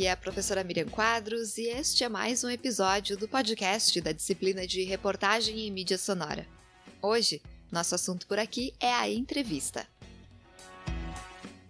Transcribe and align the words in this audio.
Aqui 0.00 0.06
é 0.06 0.12
a 0.12 0.16
professora 0.16 0.64
Miriam 0.64 0.86
Quadros 0.86 1.58
e 1.58 1.66
este 1.66 2.04
é 2.04 2.08
mais 2.08 2.42
um 2.42 2.48
episódio 2.48 3.18
do 3.18 3.28
podcast 3.28 4.00
da 4.00 4.12
disciplina 4.12 4.66
de 4.66 4.82
reportagem 4.82 5.66
em 5.66 5.70
mídia 5.70 5.98
sonora. 5.98 6.46
Hoje, 7.02 7.42
nosso 7.70 7.94
assunto 7.94 8.26
por 8.26 8.38
aqui 8.38 8.72
é 8.80 8.90
a 8.90 9.10
entrevista. 9.10 9.86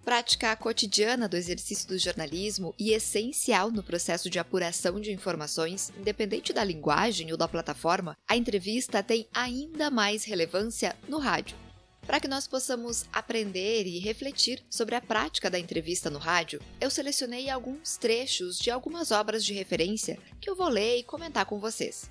Prática 0.04 0.54
cotidiana 0.54 1.29
do 1.29 1.36
exercício 1.36 1.89
do 1.89 1.98
jornalismo 1.98 2.72
e 2.79 2.93
essencial 2.93 3.68
no 3.68 3.82
processo 3.82 4.31
de 4.31 4.39
apuração 4.39 5.00
de 5.00 5.11
informações, 5.11 5.93
independente 5.99 6.53
da 6.53 6.62
linguagem 6.62 7.32
ou 7.32 7.36
da 7.36 7.49
plataforma, 7.49 8.17
a 8.29 8.36
entrevista 8.36 9.03
tem 9.03 9.26
ainda 9.35 9.90
mais 9.90 10.22
relevância 10.22 10.96
no 11.08 11.18
rádio. 11.18 11.57
Para 12.07 12.18
que 12.18 12.29
nós 12.29 12.46
possamos 12.46 13.04
aprender 13.13 13.86
e 13.86 13.99
refletir 13.99 14.64
sobre 14.68 14.95
a 14.95 15.00
prática 15.00 15.50
da 15.50 15.58
entrevista 15.58 16.11
no 16.11 16.18
rádio, 16.18 16.61
eu 16.81 16.91
selecionei 16.91 17.49
alguns 17.49 17.96
trechos 17.96 18.58
de 18.58 18.71
algumas 18.71 19.11
obras 19.11 19.45
de 19.45 19.53
referência 19.53 20.18
que 20.41 20.50
eu 20.50 20.57
vou 20.57 20.68
ler 20.68 20.99
e 20.99 21.05
comentar 21.05 21.44
com 21.46 21.61
vocês. 21.61 22.11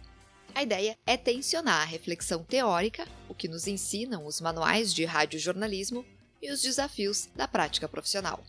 A 0.56 0.64
ideia 0.64 0.98
é 1.06 1.18
tensionar 1.18 1.82
a 1.82 1.86
reflexão 1.86 2.44
teórica, 2.44 3.08
o 3.28 3.36
que 3.36 3.48
nos 3.48 3.68
ensinam 3.68 4.26
os 4.26 4.42
manuais 4.42 4.94
de 4.94 5.06
radiojornalismo 5.06 6.06
e 6.42 6.52
os 6.52 6.62
desafios 6.62 7.28
da 7.36 7.48
prática 7.48 7.88
profissional. 7.88 8.44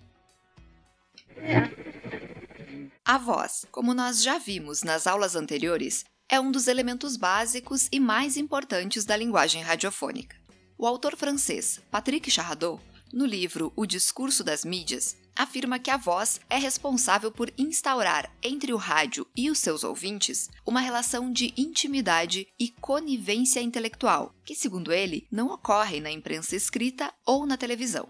A 3.05 3.19
voz, 3.19 3.67
como 3.70 3.93
nós 3.93 4.23
já 4.23 4.39
vimos 4.39 4.83
nas 4.83 5.07
aulas 5.07 5.34
anteriores, 5.34 6.05
é 6.29 6.39
um 6.39 6.53
dos 6.53 6.69
elementos 6.69 7.17
básicos 7.17 7.89
e 7.91 7.98
mais 7.98 8.37
importantes 8.37 9.05
da 9.05 9.17
linguagem 9.17 9.62
radiofônica. 9.62 10.40
O 10.83 10.87
autor 10.87 11.15
francês 11.15 11.79
Patrick 11.91 12.30
Charradot, 12.30 12.81
no 13.12 13.27
livro 13.27 13.70
O 13.77 13.84
Discurso 13.84 14.42
das 14.42 14.64
Mídias, 14.64 15.14
afirma 15.36 15.78
que 15.78 15.91
a 15.91 15.98
voz 15.98 16.41
é 16.48 16.56
responsável 16.56 17.31
por 17.31 17.53
instaurar 17.59 18.34
entre 18.42 18.73
o 18.73 18.78
rádio 18.78 19.27
e 19.36 19.51
os 19.51 19.58
seus 19.58 19.84
ouvintes 19.84 20.48
uma 20.64 20.81
relação 20.81 21.31
de 21.31 21.53
intimidade 21.55 22.48
e 22.58 22.70
conivência 22.70 23.61
intelectual, 23.61 24.34
que, 24.42 24.55
segundo 24.55 24.91
ele, 24.91 25.28
não 25.31 25.48
ocorre 25.48 26.01
na 26.01 26.11
imprensa 26.11 26.56
escrita 26.56 27.12
ou 27.27 27.45
na 27.45 27.58
televisão. 27.58 28.08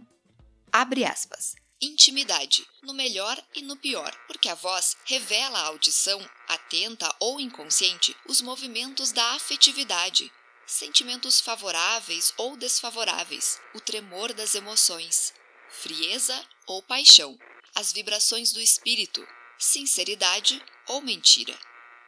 Abre 0.72 1.04
aspas. 1.04 1.56
Intimidade, 1.82 2.64
no 2.84 2.94
melhor 2.94 3.36
e 3.52 3.62
no 3.62 3.76
pior, 3.76 4.14
porque 4.28 4.48
a 4.48 4.54
voz 4.54 4.96
revela 5.06 5.58
à 5.58 5.66
audição, 5.66 6.20
atenta 6.46 7.12
ou 7.18 7.40
inconsciente, 7.40 8.14
os 8.28 8.40
movimentos 8.40 9.10
da 9.10 9.32
afetividade, 9.32 10.30
sentimentos 10.70 11.40
favoráveis 11.40 12.32
ou 12.36 12.56
desfavoráveis, 12.56 13.60
o 13.74 13.80
tremor 13.80 14.32
das 14.32 14.54
emoções, 14.54 15.34
frieza 15.68 16.46
ou 16.64 16.80
paixão, 16.80 17.36
as 17.74 17.92
vibrações 17.92 18.52
do 18.52 18.60
espírito, 18.60 19.26
sinceridade 19.58 20.64
ou 20.86 21.00
mentira, 21.02 21.58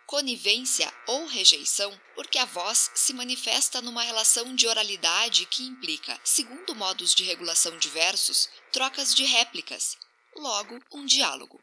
conivência 0.07 0.93
ou 1.09 1.27
rejeição, 1.27 2.01
porque 2.15 2.39
a 2.39 2.45
voz 2.45 2.89
se 2.95 3.13
manifesta 3.13 3.83
numa 3.83 4.05
relação 4.05 4.55
de 4.55 4.69
oralidade 4.69 5.45
que 5.47 5.65
implica, 5.65 6.19
segundo 6.23 6.75
modos 6.75 7.17
de 7.17 7.25
regulação 7.25 7.77
diversos, 7.79 8.49
trocas 8.71 9.13
de 9.13 9.25
réplicas, 9.25 9.99
logo 10.37 10.79
um 10.93 11.05
diálogo. 11.05 11.61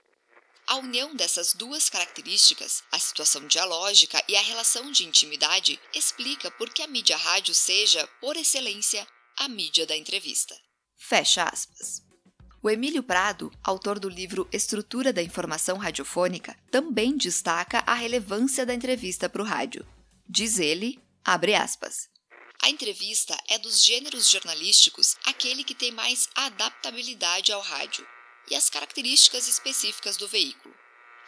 A 0.70 0.76
união 0.76 1.16
dessas 1.16 1.56
duas 1.56 1.90
características, 1.90 2.84
a 2.92 3.00
situação 3.00 3.48
dialógica 3.48 4.24
e 4.28 4.36
a 4.36 4.42
relação 4.42 4.92
de 4.92 5.04
intimidade, 5.04 5.80
explica 5.96 6.52
por 6.52 6.70
que 6.70 6.84
a 6.84 6.88
mídia 6.88 7.18
rádio 7.18 7.56
seja, 7.56 8.08
por 8.22 8.38
excelência, 8.38 9.08
a 9.36 9.50
mídia 9.50 9.88
da 9.88 9.98
entrevista. 9.98 10.56
Fecha 10.96 11.44
aspas. 11.44 12.04
O 12.62 12.70
Emílio 12.70 13.02
Prado, 13.02 13.52
autor 13.64 13.98
do 13.98 14.08
livro 14.08 14.48
Estrutura 14.54 15.12
da 15.12 15.24
Informação 15.24 15.76
Radiofônica, 15.76 16.56
também 16.70 17.18
destaca 17.18 17.80
a 17.88 17.96
relevância 17.96 18.64
da 18.64 18.74
entrevista 18.76 19.28
para 19.28 19.42
o 19.42 19.46
rádio. 19.46 19.84
Diz 20.28 20.60
ele, 20.60 21.00
abre 21.26 21.56
aspas. 21.56 22.08
A 22.62 22.70
entrevista 22.70 23.36
é 23.50 23.58
dos 23.58 23.84
gêneros 23.84 24.30
jornalísticos 24.30 25.16
aquele 25.26 25.64
que 25.64 25.74
tem 25.74 25.92
mais 25.92 26.30
adaptabilidade 26.36 27.52
ao 27.52 27.62
rádio, 27.62 28.06
e 28.50 28.56
as 28.56 28.70
características 28.70 29.48
específicas 29.48 30.18
do 30.18 30.28
veículo. 30.28 30.76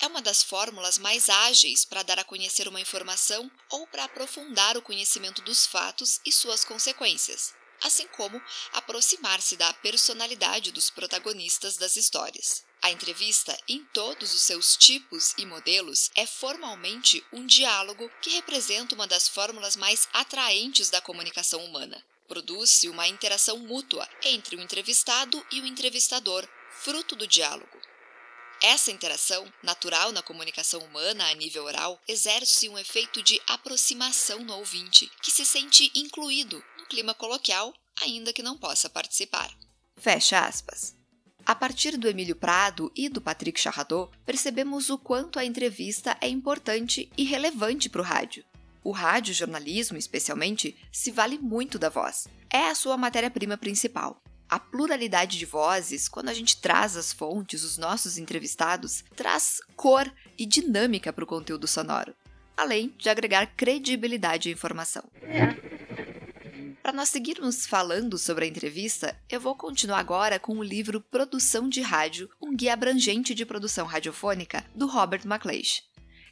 É 0.02 0.08
uma 0.08 0.22
das 0.22 0.42
fórmulas 0.42 0.98
mais 0.98 1.30
ágeis 1.30 1.86
para 1.86 2.02
dar 2.02 2.18
a 2.18 2.24
conhecer 2.24 2.68
uma 2.68 2.82
informação 2.82 3.52
ou 3.70 3.86
para 3.86 4.06
aprofundar 4.06 4.76
o 4.76 4.82
conhecimento 4.82 5.44
dos 5.44 5.68
fatos 5.68 6.20
e 6.26 6.32
suas 6.32 6.66
consequências, 6.66 7.54
assim 7.84 8.08
como 8.08 8.42
aproximar-se 8.74 9.56
da 9.56 9.72
personalidade 9.74 10.72
dos 10.72 10.90
protagonistas 10.90 11.78
das 11.78 11.96
histórias. 11.96 12.64
A 12.82 12.90
entrevista, 12.90 13.56
em 13.68 13.86
todos 13.94 14.34
os 14.34 14.42
seus 14.42 14.76
tipos 14.76 15.36
e 15.38 15.46
modelos, 15.46 16.10
é 16.16 16.26
formalmente 16.26 17.24
um 17.32 17.46
diálogo 17.46 18.10
que 18.24 18.32
representa 18.32 18.96
uma 18.96 19.06
das 19.06 19.28
fórmulas 19.28 19.76
mais 19.76 20.08
atraentes 20.12 20.90
da 20.90 21.00
comunicação 21.00 21.64
humana. 21.64 22.04
Produz-se 22.28 22.90
uma 22.90 23.08
interação 23.08 23.60
mútua 23.60 24.10
entre 24.24 24.56
o 24.56 24.62
entrevistado 24.62 25.46
e 25.52 25.62
o 25.62 25.68
entrevistador, 25.68 26.48
fruto 26.84 27.16
do 27.16 27.28
diálogo. 27.28 27.80
Essa 28.64 28.92
interação, 28.92 29.46
natural 29.62 30.12
na 30.12 30.24
comunicação 30.24 30.80
humana 30.82 31.30
a 31.30 31.34
nível 31.36 31.66
oral, 31.66 32.00
exerce 32.08 32.68
um 32.70 32.78
efeito 32.78 33.22
de 33.22 33.40
aproximação 33.48 34.40
no 34.40 34.56
ouvinte, 34.56 35.10
que 35.22 35.30
se 35.30 35.46
sente 35.46 35.92
incluído 35.94 36.64
no 36.80 36.86
clima 36.88 37.14
coloquial, 37.14 37.72
ainda 38.02 38.34
que 38.34 38.42
não 38.42 38.58
possa 38.58 38.90
participar. 38.90 39.52
Fecha 39.96 40.40
aspas. 40.40 40.96
A 41.46 41.54
partir 41.54 41.98
do 41.98 42.08
Emílio 42.08 42.36
Prado 42.36 42.92
e 42.96 43.10
do 43.10 43.22
Patrick 43.22 43.60
Charradot, 43.60 44.12
percebemos 44.26 44.90
o 44.90 44.98
quanto 44.98 45.38
a 45.38 45.46
entrevista 45.46 46.18
é 46.20 46.28
importante 46.28 47.12
e 47.16 47.24
relevante 47.24 47.90
para 47.90 48.02
o 48.02 48.04
rádio. 48.04 48.44
O 48.84 48.92
rádio 48.92 49.36
jornalismo, 49.36 49.98
especialmente, 49.98 50.76
se 50.92 51.12
vale 51.12 51.38
muito 51.38 51.78
da 51.78 51.90
voz. 51.90 52.28
É 52.50 52.70
a 52.70 52.76
sua 52.76 52.98
matéria-prima 52.98 53.56
principal. 53.56 54.20
A 54.52 54.60
pluralidade 54.60 55.40
de 55.40 55.46
vozes, 55.46 56.10
quando 56.10 56.28
a 56.28 56.34
gente 56.34 56.58
traz 56.58 56.98
as 56.98 57.14
fontes, 57.14 57.64
os 57.64 57.78
nossos 57.78 58.18
entrevistados, 58.18 59.02
traz 59.16 59.62
cor 59.78 60.14
e 60.38 60.46
dinâmica 60.46 61.14
para 61.14 61.24
o 61.24 61.28
conteúdo 61.28 61.66
sonoro, 61.70 62.14
além 62.58 62.94
de 62.98 63.08
agregar 63.08 63.46
credibilidade 63.56 64.50
à 64.50 64.52
informação. 64.52 65.10
Para 66.84 66.92
nós 66.92 67.08
seguirmos 67.08 67.66
falando 67.66 68.18
sobre 68.18 68.44
a 68.44 68.48
entrevista, 68.50 69.18
eu 69.30 69.40
vou 69.40 69.56
continuar 69.56 70.00
agora 70.00 70.38
com 70.38 70.58
o 70.58 70.64
livro 70.64 71.00
Produção 71.00 71.70
de 71.70 71.80
Rádio, 71.80 72.30
um 72.42 72.54
guia 72.54 72.74
abrangente 72.74 73.34
de 73.34 73.46
produção 73.46 73.88
radiofônica, 73.88 74.66
do 74.76 74.86
Robert 74.86 75.22
McLeish. 75.24 75.82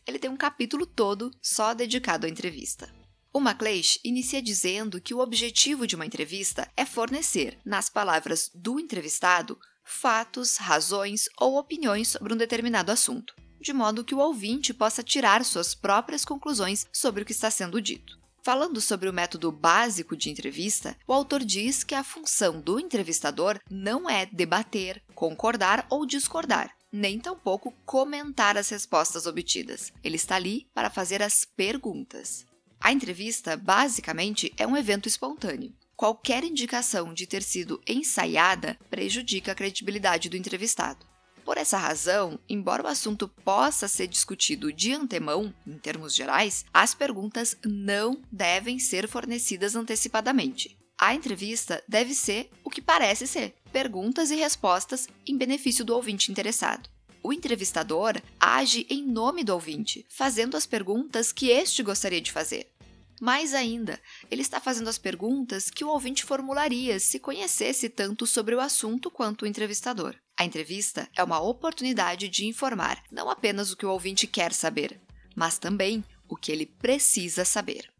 Ele 0.05 0.19
tem 0.19 0.29
um 0.29 0.35
capítulo 0.35 0.85
todo 0.85 1.31
só 1.41 1.73
dedicado 1.73 2.25
à 2.25 2.29
entrevista. 2.29 2.98
O 3.31 3.39
MacLeish 3.39 3.99
inicia 4.03 4.41
dizendo 4.41 4.99
que 4.99 5.13
o 5.13 5.19
objetivo 5.19 5.85
de 5.85 5.95
uma 5.95 6.05
entrevista 6.05 6.67
é 6.75 6.83
fornecer, 6.83 7.59
nas 7.63 7.87
palavras 7.87 8.49
do 8.55 8.79
entrevistado, 8.79 9.57
fatos, 9.83 10.57
razões 10.57 11.25
ou 11.39 11.57
opiniões 11.57 12.07
sobre 12.09 12.33
um 12.33 12.37
determinado 12.37 12.91
assunto, 12.91 13.35
de 13.61 13.71
modo 13.71 14.03
que 14.03 14.15
o 14.15 14.19
ouvinte 14.19 14.73
possa 14.73 15.03
tirar 15.03 15.45
suas 15.45 15.75
próprias 15.75 16.25
conclusões 16.25 16.87
sobre 16.91 17.21
o 17.21 17.25
que 17.25 17.31
está 17.31 17.51
sendo 17.51 17.79
dito. 17.79 18.17
Falando 18.43 18.81
sobre 18.81 19.07
o 19.07 19.13
método 19.13 19.51
básico 19.51 20.17
de 20.17 20.31
entrevista, 20.31 20.97
o 21.05 21.13
autor 21.13 21.43
diz 21.43 21.83
que 21.83 21.93
a 21.93 22.03
função 22.03 22.59
do 22.59 22.79
entrevistador 22.79 23.59
não 23.69 24.09
é 24.09 24.25
debater, 24.25 25.03
concordar 25.13 25.85
ou 25.87 26.03
discordar, 26.03 26.73
nem 26.91 27.19
tampouco 27.19 27.71
comentar 27.85 28.57
as 28.57 28.69
respostas 28.69 29.27
obtidas. 29.27 29.91
Ele 30.03 30.15
está 30.15 30.35
ali 30.35 30.67
para 30.73 30.89
fazer 30.89 31.21
as 31.21 31.45
perguntas. 31.55 32.45
A 32.81 32.91
entrevista, 32.91 33.57
basicamente, 33.57 34.53
é 34.57 34.65
um 34.65 34.77
evento 34.77 35.07
espontâneo. 35.07 35.73
Qualquer 35.95 36.43
indicação 36.43 37.13
de 37.13 37.27
ter 37.27 37.43
sido 37.43 37.81
ensaiada 37.85 38.77
prejudica 38.89 39.51
a 39.51 39.55
credibilidade 39.55 40.29
do 40.29 40.37
entrevistado. 40.37 41.05
Por 41.43 41.57
essa 41.57 41.77
razão, 41.77 42.39
embora 42.47 42.83
o 42.83 42.87
assunto 42.87 43.27
possa 43.27 43.87
ser 43.87 44.07
discutido 44.07 44.71
de 44.71 44.93
antemão, 44.93 45.53
em 45.67 45.77
termos 45.77 46.15
gerais, 46.15 46.63
as 46.73 46.93
perguntas 46.93 47.57
não 47.65 48.21
devem 48.31 48.79
ser 48.79 49.07
fornecidas 49.07 49.75
antecipadamente. 49.75 50.77
A 50.97 51.15
entrevista 51.15 51.83
deve 51.87 52.13
ser 52.13 52.49
o 52.63 52.69
que 52.69 52.81
parece 52.81 53.25
ser: 53.25 53.55
perguntas 53.71 54.31
e 54.31 54.35
respostas 54.35 55.07
em 55.25 55.37
benefício 55.37 55.83
do 55.83 55.95
ouvinte 55.95 56.31
interessado. 56.31 56.89
O 57.21 57.33
entrevistador 57.33 58.21
age 58.39 58.85
em 58.89 59.05
nome 59.05 59.43
do 59.43 59.53
ouvinte, 59.53 60.05
fazendo 60.07 60.55
as 60.55 60.65
perguntas 60.65 61.31
que 61.31 61.49
este 61.49 61.83
gostaria 61.83 62.21
de 62.21 62.31
fazer. 62.31 62.71
Mais 63.19 63.53
ainda, 63.53 63.99
ele 64.31 64.41
está 64.41 64.61
fazendo 64.61 64.89
as 64.89 64.97
perguntas 64.97 65.69
que 65.69 65.83
o 65.83 65.89
ouvinte 65.89 66.23
formularia 66.23 66.99
se 66.99 67.19
conhecesse 67.19 67.89
tanto 67.89 68.25
sobre 68.25 68.55
o 68.55 68.61
assunto 68.61 69.11
quanto 69.11 69.43
o 69.43 69.47
entrevistador. 69.47 70.15
A 70.37 70.45
entrevista 70.45 71.09
é 71.15 71.23
uma 71.23 71.41
oportunidade 71.41 72.29
de 72.29 72.45
informar 72.45 73.03
não 73.11 73.29
apenas 73.29 73.71
o 73.71 73.77
que 73.77 73.85
o 73.85 73.91
ouvinte 73.91 74.25
quer 74.25 74.53
saber, 74.53 74.99
mas 75.35 75.57
também 75.57 76.03
o 76.29 76.35
que 76.35 76.51
ele 76.51 76.65
precisa 76.65 77.43
saber. 77.43 77.91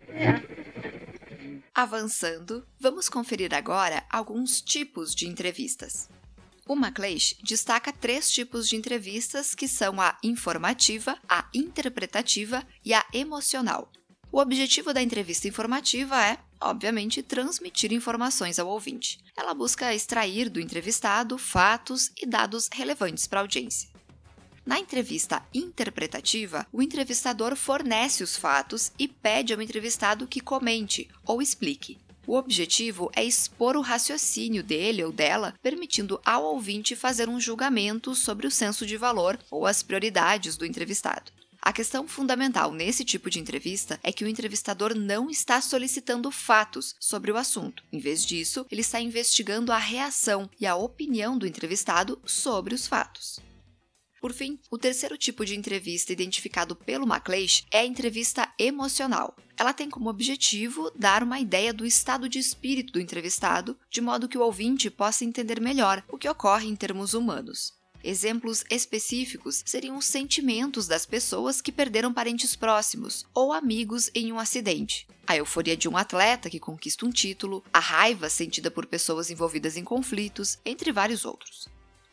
Avançando, 1.75 2.65
vamos 2.80 3.10
conferir 3.10 3.54
agora 3.54 4.06
alguns 4.10 4.62
tipos 4.62 5.13
de 5.13 5.27
entrevistas. 5.27 6.10
O 6.65 6.75
MacLeish 6.75 7.36
destaca 7.44 7.92
três 7.92 8.30
tipos 8.30 8.69
de 8.69 8.75
entrevistas 8.75 9.56
que 9.56 9.68
são 9.68 10.00
a 10.00 10.18
informativa, 10.24 11.18
a 11.27 11.45
interpretativa 11.54 12.65
e 12.86 12.94
a 12.94 13.04
emocional. 13.12 13.92
O 14.31 14.39
objetivo 14.39 14.93
da 14.93 15.01
entrevista 15.01 15.47
informativa 15.47 16.23
é, 16.23 16.37
obviamente, 16.61 17.23
transmitir 17.23 17.91
informações 17.91 18.59
ao 18.59 18.67
ouvinte. 18.67 19.17
Ela 19.35 19.55
busca 19.55 19.93
extrair 19.93 20.49
do 20.49 20.59
entrevistado 20.59 21.35
fatos 21.37 22.11
e 22.15 22.27
dados 22.27 22.69
relevantes 22.71 23.25
para 23.25 23.39
a 23.39 23.41
audiência. 23.41 23.89
Na 24.63 24.79
entrevista 24.79 25.41
interpretativa, 25.51 26.67
o 26.71 26.83
entrevistador 26.83 27.55
fornece 27.55 28.21
os 28.21 28.37
fatos 28.37 28.91
e 28.99 29.07
pede 29.07 29.51
ao 29.51 29.61
entrevistado 29.63 30.27
que 30.27 30.39
comente 30.39 31.09
ou 31.25 31.41
explique. 31.41 31.97
O 32.27 32.35
objetivo 32.35 33.09
é 33.15 33.23
expor 33.23 33.75
o 33.75 33.81
raciocínio 33.81 34.61
dele 34.61 35.03
ou 35.03 35.11
dela, 35.11 35.55
permitindo 35.63 36.21
ao 36.23 36.43
ouvinte 36.43 36.95
fazer 36.95 37.27
um 37.27 37.39
julgamento 37.39 38.13
sobre 38.13 38.45
o 38.45 38.51
senso 38.51 38.85
de 38.85 38.95
valor 38.95 39.39
ou 39.49 39.65
as 39.65 39.81
prioridades 39.81 40.55
do 40.55 40.67
entrevistado. 40.67 41.31
A 41.61 41.73
questão 41.73 42.07
fundamental 42.07 42.71
nesse 42.71 43.03
tipo 43.03 43.29
de 43.29 43.39
entrevista 43.39 44.00
é 44.01 44.13
que 44.13 44.23
o 44.23 44.27
entrevistador 44.27 44.95
não 44.95 45.29
está 45.29 45.59
solicitando 45.59 46.31
fatos 46.31 46.95
sobre 47.00 47.31
o 47.31 47.38
assunto. 47.38 47.83
Em 47.91 48.00
vez 48.00 48.25
disso, 48.25 48.65
ele 48.71 48.81
está 48.81 49.01
investigando 49.01 49.71
a 49.71 49.77
reação 49.77 50.50
e 50.59 50.65
a 50.65 50.75
opinião 50.75 51.38
do 51.38 51.45
entrevistado 51.45 52.19
sobre 52.25 52.73
os 52.73 52.88
fatos. 52.88 53.39
Por 54.21 54.33
fim, 54.33 54.59
o 54.69 54.77
terceiro 54.77 55.17
tipo 55.17 55.45
de 55.45 55.56
entrevista 55.56 56.11
identificado 56.11 56.75
pelo 56.75 57.07
MacLeish 57.07 57.65
é 57.71 57.79
a 57.79 57.85
entrevista 57.85 58.51
emocional. 58.57 59.35
Ela 59.57 59.73
tem 59.73 59.89
como 59.89 60.09
objetivo 60.09 60.91
dar 60.95 61.23
uma 61.23 61.39
ideia 61.39 61.73
do 61.73 61.85
estado 61.85 62.27
de 62.27 62.39
espírito 62.39 62.94
do 62.94 63.00
entrevistado, 63.00 63.77
de 63.89 64.01
modo 64.01 64.27
que 64.27 64.38
o 64.38 64.41
ouvinte 64.41 64.89
possa 64.89 65.23
entender 65.23 65.62
melhor 65.62 66.03
o 66.09 66.17
que 66.17 66.27
ocorre 66.27 66.67
em 66.67 66.75
termos 66.75 67.13
humanos. 67.13 67.78
Exemplos 68.04 68.63
específicos 68.69 69.62
seriam 69.66 69.98
os 69.98 70.06
sentimentos 70.06 70.88
das 70.88 71.06
pessoas 71.06 71.62
que 71.62 71.72
perderam 71.72 72.13
parentes 72.13 72.56
próximos 72.56 73.25
ou 73.34 73.51
amigos 73.51 74.10
em 74.16 74.31
um 74.31 74.40
acidente, 74.40 75.06
a 75.28 75.36
euforia 75.36 75.75
de 75.75 75.90
um 75.90 75.98
atleta 75.98 76.50
que 76.50 76.60
conquista 76.60 77.06
um 77.06 77.12
título, 77.12 77.63
a 77.74 77.80
raiva 77.80 78.30
sentida 78.30 78.72
por 78.72 78.86
pessoas 78.86 79.30
envolvidas 79.30 79.75
em 79.75 79.84
conflitos, 79.84 80.57
entre 80.66 80.92
vários 80.92 81.25
outros. 81.25 81.68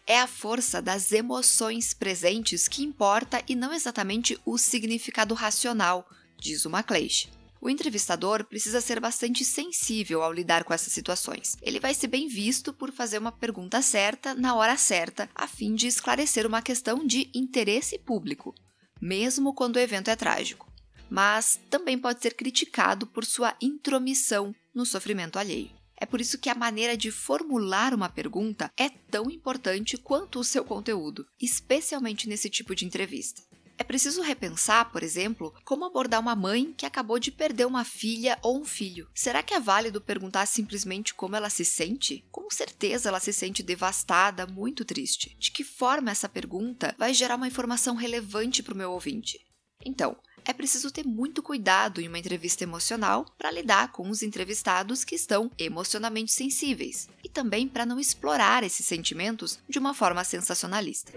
É 0.06 0.20
a 0.20 0.26
força 0.26 0.82
das 0.82 1.12
emoções 1.12 1.94
presentes 1.94 2.68
que 2.68 2.82
importa 2.82 3.42
e 3.48 3.54
não 3.54 3.72
exatamente 3.72 4.38
o 4.44 4.58
significado 4.58 5.34
racional, 5.34 6.08
diz 6.38 6.64
o 6.64 6.70
MacLeish. 6.70 7.28
O 7.66 7.68
entrevistador 7.68 8.44
precisa 8.44 8.80
ser 8.80 9.00
bastante 9.00 9.44
sensível 9.44 10.22
ao 10.22 10.32
lidar 10.32 10.62
com 10.62 10.72
essas 10.72 10.92
situações. 10.92 11.56
Ele 11.60 11.80
vai 11.80 11.92
ser 11.94 12.06
bem 12.06 12.28
visto 12.28 12.72
por 12.72 12.92
fazer 12.92 13.18
uma 13.18 13.32
pergunta 13.32 13.82
certa 13.82 14.34
na 14.34 14.54
hora 14.54 14.76
certa, 14.76 15.28
a 15.34 15.48
fim 15.48 15.74
de 15.74 15.88
esclarecer 15.88 16.46
uma 16.46 16.62
questão 16.62 17.04
de 17.04 17.28
interesse 17.34 17.98
público, 17.98 18.54
mesmo 19.02 19.52
quando 19.52 19.74
o 19.74 19.80
evento 19.80 20.08
é 20.08 20.14
trágico. 20.14 20.72
Mas 21.10 21.58
também 21.68 21.98
pode 21.98 22.22
ser 22.22 22.34
criticado 22.34 23.04
por 23.04 23.24
sua 23.24 23.56
intromissão 23.60 24.54
no 24.72 24.86
sofrimento 24.86 25.36
alheio. 25.36 25.72
É 25.98 26.06
por 26.06 26.20
isso 26.20 26.38
que 26.38 26.48
a 26.48 26.54
maneira 26.54 26.96
de 26.96 27.10
formular 27.10 27.92
uma 27.92 28.08
pergunta 28.08 28.70
é 28.78 28.88
tão 28.88 29.28
importante 29.28 29.96
quanto 29.96 30.38
o 30.38 30.44
seu 30.44 30.64
conteúdo, 30.64 31.26
especialmente 31.40 32.28
nesse 32.28 32.48
tipo 32.48 32.76
de 32.76 32.84
entrevista. 32.84 33.42
É 33.78 33.84
preciso 33.84 34.22
repensar, 34.22 34.90
por 34.90 35.02
exemplo, 35.02 35.54
como 35.64 35.84
abordar 35.84 36.20
uma 36.20 36.34
mãe 36.34 36.72
que 36.76 36.86
acabou 36.86 37.18
de 37.18 37.30
perder 37.30 37.66
uma 37.66 37.84
filha 37.84 38.38
ou 38.42 38.60
um 38.60 38.64
filho. 38.64 39.08
Será 39.14 39.42
que 39.42 39.52
é 39.52 39.60
válido 39.60 40.00
perguntar 40.00 40.46
simplesmente 40.46 41.12
como 41.12 41.36
ela 41.36 41.50
se 41.50 41.64
sente? 41.64 42.24
Com 42.30 42.50
certeza 42.50 43.08
ela 43.08 43.20
se 43.20 43.32
sente 43.32 43.62
devastada, 43.62 44.46
muito 44.46 44.84
triste. 44.84 45.36
De 45.38 45.50
que 45.50 45.62
forma 45.62 46.10
essa 46.10 46.28
pergunta 46.28 46.94
vai 46.98 47.12
gerar 47.12 47.36
uma 47.36 47.48
informação 47.48 47.94
relevante 47.94 48.62
para 48.62 48.72
o 48.72 48.76
meu 48.76 48.92
ouvinte? 48.92 49.38
Então, 49.84 50.16
é 50.44 50.52
preciso 50.52 50.90
ter 50.90 51.04
muito 51.04 51.42
cuidado 51.42 52.00
em 52.00 52.08
uma 52.08 52.18
entrevista 52.18 52.64
emocional 52.64 53.26
para 53.36 53.50
lidar 53.50 53.92
com 53.92 54.08
os 54.08 54.22
entrevistados 54.22 55.04
que 55.04 55.16
estão 55.16 55.50
emocionalmente 55.58 56.32
sensíveis 56.32 57.08
e 57.22 57.28
também 57.28 57.68
para 57.68 57.84
não 57.84 57.98
explorar 57.98 58.62
esses 58.62 58.86
sentimentos 58.86 59.58
de 59.68 59.78
uma 59.78 59.92
forma 59.92 60.22
sensacionalista. 60.22 61.12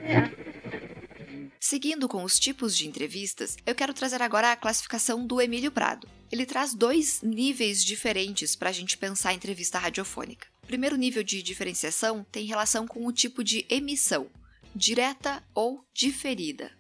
Seguindo 1.62 2.08
com 2.08 2.24
os 2.24 2.40
tipos 2.40 2.76
de 2.76 2.88
entrevistas, 2.88 3.58
eu 3.66 3.76
quero 3.76 3.94
trazer 3.94 4.22
agora 4.22 4.54
a 4.54 4.56
classificação 4.56 5.28
do 5.28 5.42
Emílio 5.42 5.70
Prado. 5.70 6.08
Ele 6.32 6.46
traz 6.46 6.74
dois 6.74 7.22
níveis 7.22 7.84
diferentes 7.84 8.56
para 8.56 8.70
a 8.70 8.72
gente 8.72 8.98
pensar 8.98 9.30
a 9.30 9.34
entrevista 9.34 9.78
radiofônica. 9.78 10.48
O 10.64 10.68
primeiro 10.68 10.96
nível 10.96 11.22
de 11.22 11.44
diferenciação 11.44 12.26
tem 12.32 12.46
relação 12.46 12.88
com 12.88 13.06
o 13.06 13.12
tipo 13.12 13.44
de 13.44 13.66
emissão, 13.70 14.30
direta 14.74 15.44
ou 15.54 15.84
diferida. 15.94 16.72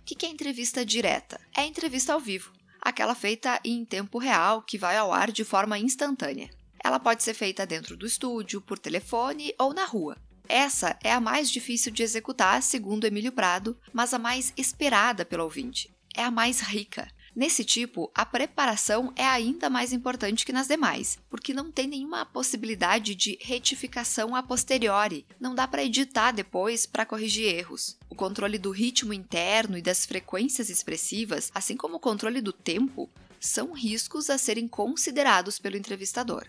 O 0.00 0.04
que 0.04 0.26
é 0.26 0.28
entrevista 0.28 0.84
direta? 0.84 1.40
É 1.56 1.60
a 1.60 1.66
entrevista 1.66 2.12
ao 2.12 2.18
vivo, 2.18 2.52
aquela 2.80 3.14
feita 3.14 3.60
em 3.64 3.84
tempo 3.84 4.18
real 4.18 4.60
que 4.60 4.76
vai 4.76 4.96
ao 4.96 5.12
ar 5.12 5.30
de 5.30 5.44
forma 5.44 5.78
instantânea. 5.78 6.50
Ela 6.82 6.98
pode 6.98 7.22
ser 7.22 7.34
feita 7.34 7.64
dentro 7.64 7.96
do 7.96 8.06
estúdio, 8.06 8.60
por 8.60 8.78
telefone 8.78 9.54
ou 9.56 9.72
na 9.72 9.84
rua. 9.84 10.16
Essa 10.48 10.96
é 11.02 11.12
a 11.12 11.20
mais 11.20 11.50
difícil 11.50 11.92
de 11.92 12.02
executar, 12.02 12.62
segundo 12.62 13.06
Emílio 13.06 13.32
Prado, 13.32 13.76
mas 13.92 14.14
a 14.14 14.18
mais 14.18 14.52
esperada 14.56 15.24
pelo 15.24 15.44
ouvinte. 15.44 15.94
É 16.14 16.22
a 16.22 16.30
mais 16.30 16.60
rica. 16.60 17.08
Nesse 17.36 17.62
tipo, 17.62 18.10
a 18.14 18.24
preparação 18.24 19.12
é 19.14 19.26
ainda 19.26 19.68
mais 19.68 19.92
importante 19.92 20.46
que 20.46 20.54
nas 20.54 20.68
demais, 20.68 21.18
porque 21.28 21.52
não 21.52 21.70
tem 21.70 21.86
nenhuma 21.86 22.24
possibilidade 22.24 23.14
de 23.14 23.38
retificação 23.42 24.34
a 24.34 24.42
posteriori, 24.42 25.26
não 25.38 25.54
dá 25.54 25.68
para 25.68 25.84
editar 25.84 26.32
depois 26.32 26.86
para 26.86 27.04
corrigir 27.04 27.54
erros. 27.54 27.98
O 28.08 28.14
controle 28.14 28.56
do 28.56 28.70
ritmo 28.70 29.12
interno 29.12 29.76
e 29.76 29.82
das 29.82 30.06
frequências 30.06 30.70
expressivas, 30.70 31.50
assim 31.54 31.76
como 31.76 31.96
o 31.96 32.00
controle 32.00 32.40
do 32.40 32.54
tempo, 32.54 33.10
são 33.38 33.74
riscos 33.74 34.30
a 34.30 34.38
serem 34.38 34.66
considerados 34.66 35.58
pelo 35.58 35.76
entrevistador. 35.76 36.46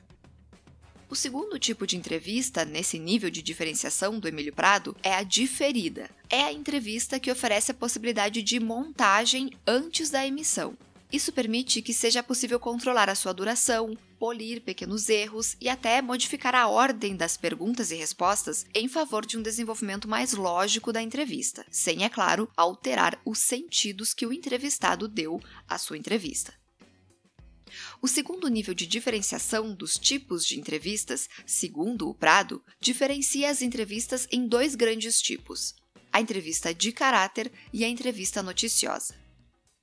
O 1.10 1.16
segundo 1.16 1.58
tipo 1.58 1.88
de 1.88 1.96
entrevista, 1.96 2.66
nesse 2.66 3.00
nível 3.00 3.30
de 3.30 3.42
diferenciação 3.42 4.20
do 4.20 4.28
Emílio 4.28 4.54
Prado, 4.54 4.96
é 5.02 5.14
a 5.14 5.24
diferida. 5.24 6.10
É 6.30 6.44
a 6.44 6.52
entrevista 6.52 7.18
que 7.18 7.32
oferece 7.32 7.72
a 7.72 7.74
possibilidade 7.74 8.44
de 8.44 8.60
montagem 8.60 9.52
antes 9.66 10.10
da 10.10 10.28
emissão. 10.28 10.78
Isso 11.10 11.32
permite 11.32 11.82
que 11.82 11.94
seja 11.94 12.22
possível 12.22 12.60
controlar 12.60 13.10
a 13.10 13.16
sua 13.16 13.34
duração, 13.34 13.98
polir 14.20 14.62
pequenos 14.62 15.08
erros 15.08 15.56
e 15.62 15.70
até 15.70 16.02
modificar 16.02 16.54
a 16.54 16.68
ordem 16.68 17.16
das 17.16 17.38
perguntas 17.38 17.92
e 17.92 17.96
respostas 17.96 18.66
em 18.76 18.90
favor 18.90 19.26
de 19.26 19.38
um 19.38 19.42
desenvolvimento 19.42 20.10
mais 20.10 20.34
lógico 20.34 20.92
da 20.92 21.02
entrevista, 21.02 21.66
sem, 21.72 22.04
é 22.04 22.10
claro, 22.10 22.50
alterar 22.58 23.18
os 23.24 23.40
sentidos 23.40 24.14
que 24.14 24.26
o 24.26 24.34
entrevistado 24.34 25.08
deu 25.08 25.40
à 25.70 25.78
sua 25.78 25.98
entrevista. 25.98 26.54
O 28.02 28.08
segundo 28.08 28.48
nível 28.48 28.74
de 28.74 28.86
diferenciação 28.86 29.74
dos 29.74 29.96
tipos 29.98 30.46
de 30.46 30.60
entrevistas, 30.60 31.28
segundo 31.46 32.08
o 32.08 32.14
Prado, 32.14 32.64
diferencia 32.80 33.50
as 33.50 33.62
entrevistas 33.62 34.28
em 34.32 34.48
dois 34.48 34.76
grandes 34.76 35.20
tipos: 35.20 35.76
a 36.12 36.22
entrevista 36.22 36.74
de 36.74 36.92
caráter 36.92 37.52
e 37.74 37.84
a 37.84 37.88
entrevista 37.88 38.44
noticiosa. 38.44 39.16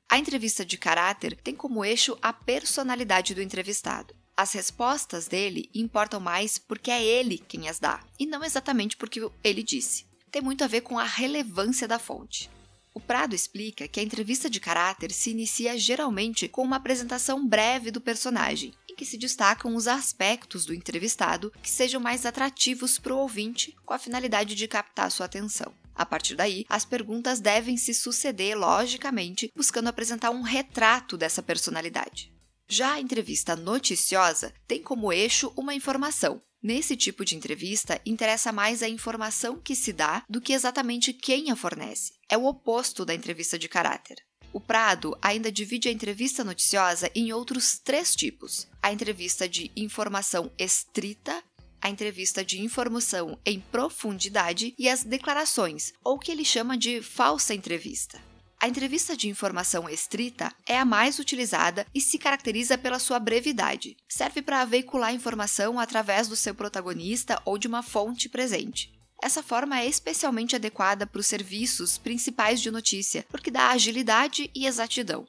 A 0.09 0.19
entrevista 0.19 0.65
de 0.65 0.79
caráter 0.79 1.37
tem 1.43 1.57
como 1.57 1.85
eixo 1.85 2.17
a 2.23 2.33
personalidade 2.33 3.35
do 3.35 3.43
entrevistado. 3.43 4.15
As 4.37 4.53
respostas 4.53 5.27
dele 5.27 5.69
importam 5.75 6.21
mais 6.21 6.57
porque 6.57 6.91
é 6.91 7.03
ele 7.03 7.39
quem 7.39 7.69
as 7.69 7.79
dá, 7.79 8.05
e 8.19 8.27
não 8.27 8.45
exatamente 8.45 8.97
porque 8.97 9.21
ele 9.43 9.63
disse. 9.63 10.07
Tem 10.31 10.43
muito 10.43 10.63
a 10.63 10.69
ver 10.69 10.83
com 10.83 10.99
a 10.99 11.05
relevância 11.05 11.87
da 11.89 11.99
fonte. 11.99 12.51
O 12.95 13.01
Prado 13.01 13.35
explica 13.35 13.89
que 13.89 13.99
a 13.99 14.03
entrevista 14.05 14.49
de 14.49 14.61
caráter 14.61 15.11
se 15.11 15.31
inicia 15.31 15.77
geralmente 15.77 16.47
com 16.47 16.63
uma 16.63 16.77
apresentação 16.77 17.45
breve 17.45 17.91
do 17.91 18.01
personagem, 18.01 18.73
em 18.89 18.95
que 18.95 19.05
se 19.05 19.19
destacam 19.19 19.75
os 19.75 19.89
aspectos 19.89 20.65
do 20.65 20.73
entrevistado 20.73 21.53
que 21.61 21.69
sejam 21.69 22.01
mais 22.01 22.25
atrativos 22.25 22.97
para 22.97 23.13
o 23.13 23.19
ouvinte, 23.19 23.77
com 23.85 23.93
a 23.93 23.99
finalidade 23.99 24.55
de 24.55 24.69
captar 24.69 25.11
sua 25.11 25.27
atenção. 25.27 25.75
A 25.93 26.07
partir 26.07 26.37
daí, 26.37 26.65
as 26.69 26.85
perguntas 26.85 27.41
devem 27.41 27.77
se 27.77 27.93
suceder 27.93 28.57
logicamente, 28.57 29.51
buscando 29.57 29.89
apresentar 29.89 30.31
um 30.31 30.43
retrato 30.43 31.17
dessa 31.17 31.43
personalidade. 31.43 32.33
Já 32.69 32.95
a 32.95 33.01
entrevista 33.01 33.57
noticiosa 33.57 34.55
tem 34.69 34.81
como 34.81 35.13
eixo 35.13 35.53
uma 35.57 35.75
informação, 35.75 36.41
Nesse 36.65 36.97
tipo 36.97 37.27
de 37.27 37.37
entrevista, 37.37 38.01
interessa 38.07 38.51
mais 38.51 38.83
a 38.83 38.89
informação 38.89 39.61
que 39.61 39.77
se 39.77 39.93
dá 39.93 40.25
do 40.27 40.41
que 40.41 40.55
exatamente 40.55 41.13
quem 41.13 41.51
a 41.51 41.57
fornece. 41.57 42.15
É 42.27 42.39
o 42.39 42.47
oposto 42.47 43.05
da 43.05 43.15
entrevista 43.15 43.59
de 43.59 43.69
caráter. 43.69 44.17
O 44.51 44.59
Prado 44.59 45.15
ainda 45.21 45.53
divide 45.53 45.91
a 45.91 45.93
entrevista 45.93 46.43
noticiosa 46.43 47.11
em 47.15 47.35
outros 47.35 47.79
três 47.85 48.17
tipos: 48.17 48.67
a 48.83 48.91
entrevista 48.91 49.47
de 49.47 49.71
informação 49.77 50.51
estrita, 50.59 51.45
a 51.83 51.91
entrevista 51.91 52.43
de 52.43 52.63
informação 52.63 53.39
em 53.45 53.61
profundidade 53.61 54.75
e 54.79 54.89
as 54.89 55.05
declarações, 55.05 55.93
ou 56.03 56.19
que 56.19 56.33
ele 56.33 56.47
chama 56.47 56.79
de 56.79 57.03
falsa 57.03 57.53
entrevista. 57.53 58.19
A 58.65 58.67
entrevista 58.67 59.15
de 59.15 59.29
informação 59.29 59.87
estrita 59.91 60.51
é 60.67 60.79
a 60.79 60.87
mais 60.87 61.19
utilizada 61.19 61.87
e 61.95 62.01
se 62.01 62.17
caracteriza 62.17 62.79
pela 62.79 62.99
sua 62.99 63.19
brevidade. 63.19 63.95
Serve 64.09 64.41
para 64.41 64.65
veicular 64.65 65.13
informação 65.13 65.79
através 65.79 66.29
do 66.29 66.35
seu 66.35 66.55
protagonista 66.55 67.39
ou 67.45 67.59
de 67.59 67.69
uma 67.69 67.83
fonte 67.83 68.27
presente. 68.27 68.91
Essa 69.23 69.43
forma 69.43 69.79
é 69.79 69.87
especialmente 69.87 70.57
adequada 70.57 71.07
para 71.07 71.21
os 71.21 71.27
serviços 71.27 71.99
principais 71.99 72.59
de 72.59 72.71
notícia, 72.71 73.27
porque 73.29 73.51
dá 73.51 73.69
agilidade 73.69 74.51
e 74.55 74.67
exatidão. 74.67 75.29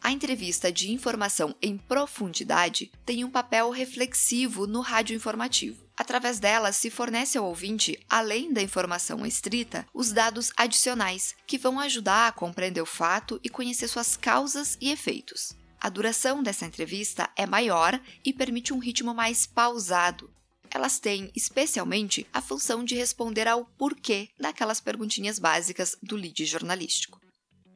A 0.00 0.10
entrevista 0.10 0.72
de 0.72 0.90
informação 0.90 1.54
em 1.60 1.76
profundidade 1.76 2.90
tem 3.04 3.22
um 3.22 3.30
papel 3.30 3.68
reflexivo 3.68 4.66
no 4.66 4.80
rádio 4.80 5.14
informativo. 5.14 5.85
Através 5.96 6.38
dela, 6.38 6.72
se 6.72 6.90
fornece 6.90 7.38
ao 7.38 7.46
ouvinte, 7.46 7.98
além 8.08 8.52
da 8.52 8.60
informação 8.60 9.24
estrita, 9.24 9.86
os 9.94 10.12
dados 10.12 10.52
adicionais, 10.56 11.34
que 11.46 11.56
vão 11.56 11.80
ajudar 11.80 12.28
a 12.28 12.32
compreender 12.32 12.82
o 12.82 12.86
fato 12.86 13.40
e 13.42 13.48
conhecer 13.48 13.88
suas 13.88 14.16
causas 14.16 14.76
e 14.80 14.90
efeitos. 14.90 15.54
A 15.80 15.88
duração 15.88 16.42
dessa 16.42 16.66
entrevista 16.66 17.30
é 17.36 17.46
maior 17.46 18.00
e 18.24 18.32
permite 18.32 18.74
um 18.74 18.78
ritmo 18.78 19.14
mais 19.14 19.46
pausado, 19.46 20.30
elas 20.70 20.98
têm, 20.98 21.30
especialmente, 21.34 22.26
a 22.32 22.40
função 22.40 22.84
de 22.84 22.94
responder 22.94 23.48
ao 23.48 23.64
porquê 23.64 24.28
daquelas 24.38 24.80
perguntinhas 24.80 25.38
básicas 25.38 25.96
do 26.02 26.16
lead 26.16 26.44
jornalístico. 26.44 27.20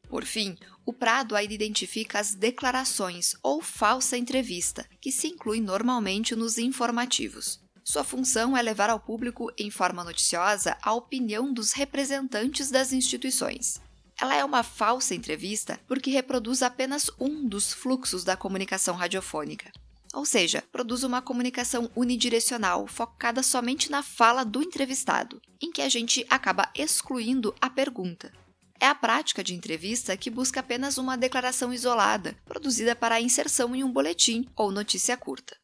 Por 0.07 0.25
fim, 0.25 0.57
o 0.85 0.91
Prado 0.91 1.35
ainda 1.35 1.53
identifica 1.53 2.19
as 2.19 2.35
declarações 2.35 3.33
ou 3.41 3.61
falsa 3.61 4.17
entrevista, 4.17 4.85
que 4.99 5.11
se 5.11 5.27
incluem 5.27 5.61
normalmente 5.61 6.35
nos 6.35 6.57
informativos. 6.57 7.60
Sua 7.83 8.03
função 8.03 8.55
é 8.55 8.61
levar 8.61 8.89
ao 8.89 8.99
público, 8.99 9.51
em 9.57 9.71
forma 9.71 10.03
noticiosa, 10.03 10.77
a 10.81 10.93
opinião 10.93 11.51
dos 11.51 11.71
representantes 11.71 12.69
das 12.69 12.93
instituições. 12.93 13.81
Ela 14.19 14.35
é 14.35 14.45
uma 14.45 14.61
falsa 14.61 15.15
entrevista 15.15 15.79
porque 15.87 16.11
reproduz 16.11 16.61
apenas 16.61 17.09
um 17.19 17.47
dos 17.47 17.73
fluxos 17.73 18.23
da 18.23 18.37
comunicação 18.37 18.95
radiofônica. 18.95 19.71
Ou 20.13 20.25
seja, 20.25 20.63
produz 20.71 21.03
uma 21.03 21.21
comunicação 21.21 21.89
unidirecional 21.95 22.85
focada 22.85 23.41
somente 23.41 23.89
na 23.89 24.03
fala 24.03 24.43
do 24.43 24.61
entrevistado, 24.61 25.41
em 25.59 25.71
que 25.71 25.81
a 25.81 25.89
gente 25.89 26.25
acaba 26.29 26.69
excluindo 26.75 27.55
a 27.59 27.69
pergunta. 27.69 28.31
É 28.79 28.87
a 28.87 28.95
prática 28.95 29.43
de 29.43 29.55
entrevista 29.55 30.17
que 30.17 30.29
busca 30.29 30.59
apenas 30.59 30.97
uma 30.97 31.15
declaração 31.15 31.73
isolada, 31.73 32.35
produzida 32.45 32.95
para 32.95 33.15
a 33.15 33.21
inserção 33.21 33.75
em 33.75 33.83
um 33.83 33.91
boletim 33.91 34.47
ou 34.55 34.71
notícia 34.71 35.15
curta. 35.15 35.55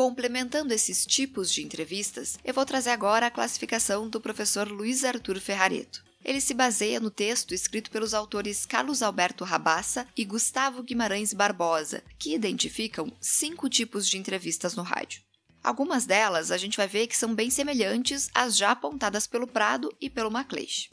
Complementando 0.00 0.72
esses 0.72 1.04
tipos 1.04 1.52
de 1.52 1.62
entrevistas, 1.62 2.38
eu 2.42 2.54
vou 2.54 2.64
trazer 2.64 2.88
agora 2.88 3.26
a 3.26 3.30
classificação 3.30 4.08
do 4.08 4.18
professor 4.18 4.66
Luiz 4.66 5.04
Arthur 5.04 5.38
Ferrareto. 5.38 6.02
Ele 6.24 6.40
se 6.40 6.54
baseia 6.54 6.98
no 6.98 7.10
texto 7.10 7.52
escrito 7.52 7.90
pelos 7.90 8.14
autores 8.14 8.64
Carlos 8.64 9.02
Alberto 9.02 9.44
Rabassa 9.44 10.08
e 10.16 10.24
Gustavo 10.24 10.82
Guimarães 10.82 11.34
Barbosa, 11.34 12.02
que 12.18 12.34
identificam 12.34 13.12
cinco 13.20 13.68
tipos 13.68 14.08
de 14.08 14.16
entrevistas 14.16 14.74
no 14.74 14.82
rádio. 14.82 15.20
Algumas 15.62 16.06
delas 16.06 16.50
a 16.50 16.56
gente 16.56 16.78
vai 16.78 16.88
ver 16.88 17.06
que 17.06 17.14
são 17.14 17.34
bem 17.34 17.50
semelhantes 17.50 18.30
às 18.34 18.56
já 18.56 18.70
apontadas 18.70 19.26
pelo 19.26 19.46
Prado 19.46 19.94
e 20.00 20.08
pelo 20.08 20.30
Macleish. 20.30 20.88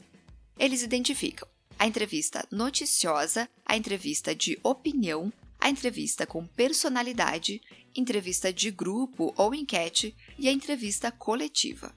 Eles 0.58 0.82
identificam 0.82 1.48
a 1.78 1.86
entrevista 1.86 2.46
noticiosa, 2.50 3.48
a 3.64 3.74
entrevista 3.74 4.34
de 4.34 4.58
opinião, 4.62 5.32
a 5.68 5.70
entrevista 5.70 6.26
com 6.26 6.46
personalidade, 6.46 7.60
entrevista 7.94 8.50
de 8.50 8.70
grupo 8.70 9.34
ou 9.36 9.54
enquete 9.54 10.16
e 10.38 10.48
a 10.48 10.52
entrevista 10.52 11.12
coletiva. 11.12 11.94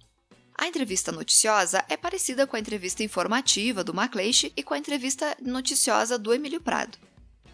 A 0.53 0.67
entrevista 0.67 1.09
noticiosa 1.09 1.81
é 1.87 1.95
parecida 1.95 2.45
com 2.45 2.57
a 2.57 2.59
entrevista 2.59 3.01
informativa 3.01 3.81
do 3.81 3.93
Macleish 3.93 4.51
e 4.57 4.61
com 4.61 4.73
a 4.73 4.77
entrevista 4.77 5.37
noticiosa 5.41 6.19
do 6.19 6.33
Emílio 6.33 6.59
Prado. 6.59 6.97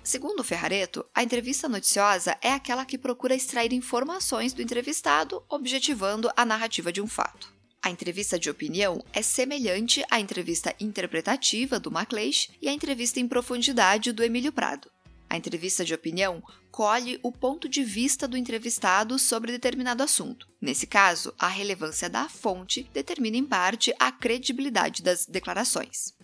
Segundo 0.03 0.43
Ferrareto, 0.43 1.05
a 1.13 1.21
entrevista 1.21 1.69
noticiosa 1.69 2.35
é 2.41 2.51
aquela 2.51 2.83
que 2.83 2.97
procura 2.97 3.35
extrair 3.35 3.71
informações 3.71 4.53
do 4.53 4.61
entrevistado, 4.63 5.43
objetivando 5.47 6.31
a 6.35 6.43
narrativa 6.43 6.91
de 6.91 6.99
um 6.99 7.07
fato. 7.07 7.53
A 7.79 7.91
entrevista 7.91 8.39
de 8.39 8.49
opinião 8.49 9.03
é 9.13 9.21
semelhante 9.21 10.03
à 10.09 10.19
entrevista 10.19 10.75
interpretativa 10.79 11.79
do 11.79 11.91
Macleish 11.91 12.49
e 12.59 12.67
à 12.67 12.73
entrevista 12.73 13.19
em 13.19 13.27
profundidade 13.27 14.11
do 14.11 14.23
Emílio 14.23 14.51
Prado. 14.51 14.89
A 15.29 15.35
entrevista 15.35 15.83
de 15.83 15.93
opinião 15.93 16.41
colhe 16.71 17.19
o 17.21 17.31
ponto 17.31 17.67
de 17.67 17.83
vista 17.83 18.27
do 18.27 18.37
entrevistado 18.37 19.19
sobre 19.19 19.51
determinado 19.51 20.01
assunto. 20.01 20.47
Nesse 20.61 20.87
caso, 20.87 21.33
a 21.37 21.47
relevância 21.47 22.09
da 22.09 22.29
fonte 22.29 22.89
determina 22.93 23.37
em 23.37 23.45
parte 23.45 23.93
a 23.99 24.11
credibilidade 24.11 25.03
das 25.03 25.25
declarações. 25.25 26.15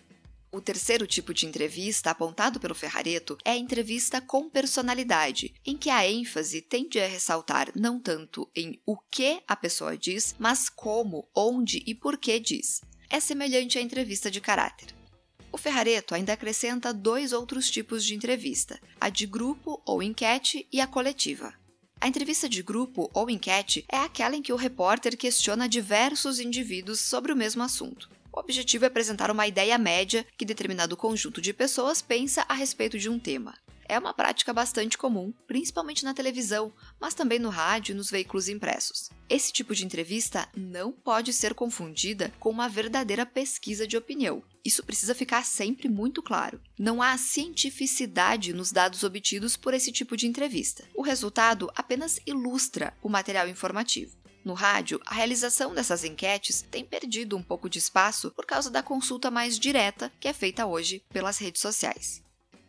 O 0.52 0.62
terceiro 0.62 1.08
tipo 1.08 1.34
de 1.34 1.48
entrevista 1.48 2.12
apontado 2.12 2.60
pelo 2.60 2.76
Ferrareto 2.76 3.36
é 3.44 3.52
a 3.52 3.58
entrevista 3.58 4.22
com 4.22 4.48
personalidade, 4.48 5.56
em 5.66 5.76
que 5.76 5.90
a 5.90 6.08
ênfase 6.08 6.62
tende 6.62 7.00
a 7.00 7.08
ressaltar 7.08 7.72
não 7.76 8.00
tanto 8.00 8.48
em 8.56 8.80
o 8.86 8.96
que 8.96 9.42
a 9.48 9.56
pessoa 9.56 9.98
diz, 9.98 10.36
mas 10.38 10.70
como, 10.70 11.28
onde 11.36 11.82
e 11.88 11.96
por 11.96 12.20
que 12.20 12.40
diz. 12.40 12.82
É 13.10 13.20
semelhante 13.20 13.80
à 13.80 13.82
entrevista 13.82 14.30
de 14.30 14.40
caráter. 14.40 14.94
O 15.54 15.58
Ferrareto 15.58 16.16
ainda 16.16 16.34
acrescenta 16.34 16.92
dois 16.92 17.32
outros 17.32 17.70
tipos 17.70 18.04
de 18.04 18.16
entrevista: 18.16 18.80
a 19.00 19.08
de 19.08 19.28
grupo 19.28 19.80
ou 19.86 20.02
enquete 20.02 20.68
e 20.72 20.82
a 20.82 20.88
coletiva. 20.88 21.54
A 22.02 22.08
entrevista 22.08 22.50
de 22.50 22.64
grupo 22.64 23.08
ou 23.14 23.30
enquete 23.30 23.86
é 23.88 23.98
aquela 23.98 24.36
em 24.36 24.42
que 24.42 24.52
o 24.52 24.56
repórter 24.56 25.16
questiona 25.16 25.70
diversos 25.70 26.40
indivíduos 26.40 27.02
sobre 27.02 27.32
o 27.32 27.36
mesmo 27.36 27.62
assunto. 27.62 28.10
O 28.32 28.40
objetivo 28.40 28.86
é 28.86 28.88
apresentar 28.88 29.30
uma 29.30 29.46
ideia 29.46 29.78
média 29.78 30.26
que 30.36 30.44
determinado 30.44 30.98
conjunto 30.98 31.40
de 31.40 31.54
pessoas 31.54 32.02
pensa 32.02 32.44
a 32.50 32.56
respeito 32.56 32.98
de 32.98 33.08
um 33.08 33.20
tema. 33.20 33.54
É 33.88 34.00
uma 34.00 34.14
prática 34.14 34.54
bastante 34.54 34.98
comum, 34.98 35.34
principalmente 35.48 36.04
na 36.04 36.14
televisão, 36.14 36.74
mas 37.00 37.14
também 37.14 37.40
no 37.40 37.50
rádio 37.50 37.94
e 37.94 37.96
nos 37.96 38.10
veículos 38.10 38.48
impressos. 38.48 39.10
Esse 39.30 39.52
tipo 39.52 39.76
de 39.76 39.86
entrevista 39.86 40.48
não 40.56 40.92
pode 40.92 41.34
ser 41.34 41.54
confundida 41.54 42.32
com 42.40 42.50
uma 42.50 42.70
verdadeira 42.70 43.26
pesquisa 43.26 43.88
de 43.88 43.98
opinião. 43.98 44.44
Isso 44.64 44.84
precisa 44.84 45.14
ficar 45.14 45.44
sempre 45.44 45.90
muito 45.90 46.22
claro. 46.22 46.62
Não 46.80 47.02
há 47.02 47.18
cientificidade 47.18 48.54
nos 48.54 48.72
dados 48.72 49.04
obtidos 49.04 49.58
por 49.58 49.74
esse 49.74 49.92
tipo 49.92 50.16
de 50.16 50.28
entrevista. 50.28 50.84
O 50.96 51.02
resultado 51.02 51.72
apenas 51.76 52.20
ilustra 52.26 52.94
o 53.02 53.10
material 53.10 53.48
informativo. 53.48 54.24
No 54.44 54.54
rádio, 54.54 55.00
a 55.06 55.16
realização 55.16 55.74
dessas 55.74 56.04
enquetes 56.04 56.62
tem 56.62 56.84
perdido 56.84 57.38
um 57.38 57.44
pouco 57.44 57.70
de 57.70 57.80
espaço 57.80 58.30
por 58.32 58.46
causa 58.46 58.70
da 58.70 58.84
consulta 58.84 59.32
mais 59.32 59.58
direta 59.58 60.12
que 60.20 60.28
é 60.28 60.34
feita 60.34 60.66
hoje 60.66 61.02
pelas 61.14 61.38
redes 61.38 61.62
sociais. 61.62 62.22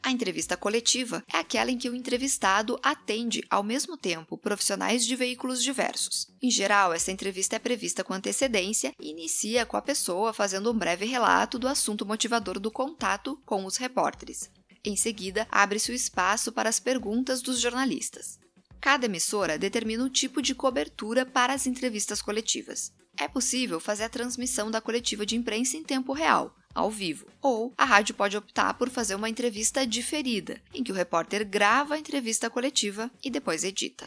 A 0.05 0.11
entrevista 0.11 0.55
coletiva 0.55 1.25
é 1.33 1.39
aquela 1.39 1.71
em 1.71 1.79
que 1.79 1.89
o 1.89 1.95
entrevistado 1.95 2.79
atende 2.83 3.43
ao 3.49 3.63
mesmo 3.63 3.97
tempo 3.97 4.37
profissionais 4.37 5.07
de 5.07 5.17
veículos 5.17 5.63
diversos. 5.63 6.27
Em 6.43 6.51
geral, 6.51 6.93
essa 6.93 7.11
entrevista 7.11 7.57
é 7.57 7.59
prevista 7.59 8.05
com 8.05 8.13
antecedência 8.13 8.93
e 9.01 9.09
inicia 9.09 9.65
com 9.65 9.79
a 9.79 9.83
pessoa 9.83 10.35
fazendo 10.35 10.71
um 10.71 10.77
breve 10.77 11.07
relato 11.07 11.59
do 11.59 11.67
assunto 11.67 12.05
motivador 12.05 12.61
do 12.61 12.71
contato 12.71 13.41
com 13.47 13.65
os 13.65 13.79
repórteres. 13.79 14.51
Em 14.85 14.95
seguida, 14.95 15.49
abre-se 15.51 15.91
o 15.91 15.95
espaço 15.95 16.53
para 16.53 16.69
as 16.69 16.79
perguntas 16.79 17.41
dos 17.41 17.59
jornalistas. 17.59 18.39
Cada 18.83 19.07
emissora 19.07 19.57
determina 19.57 20.05
o 20.05 20.11
tipo 20.11 20.43
de 20.43 20.55
cobertura 20.55 21.25
para 21.25 21.55
as 21.55 21.67
entrevistas 21.67 22.21
coletivas. 22.21 22.93
É 23.19 23.27
possível 23.27 23.81
fazer 23.81 24.05
a 24.05 24.11
transmissão 24.11 24.71
da 24.71 24.83
coletiva 24.83 25.25
de 25.25 25.35
imprensa 25.35 25.79
em 25.79 25.83
tempo 25.83 26.13
real, 26.13 26.55
ao 26.75 26.91
vivo. 26.91 27.27
Ou 27.41 27.73
a 27.79 27.85
rádio 27.85 28.15
pode 28.15 28.37
optar 28.37 28.75
por 28.75 28.91
fazer 28.91 29.15
uma 29.15 29.29
entrevista 29.29 29.87
diferida, 29.87 30.61
em 30.75 30.83
que 30.83 30.93
o 30.93 30.95
repórter 30.95 31.47
grava 31.47 31.95
a 31.95 31.99
entrevista 31.99 32.51
coletiva 32.51 33.11
e 33.23 33.31
depois 33.31 33.65
edita. 33.65 34.07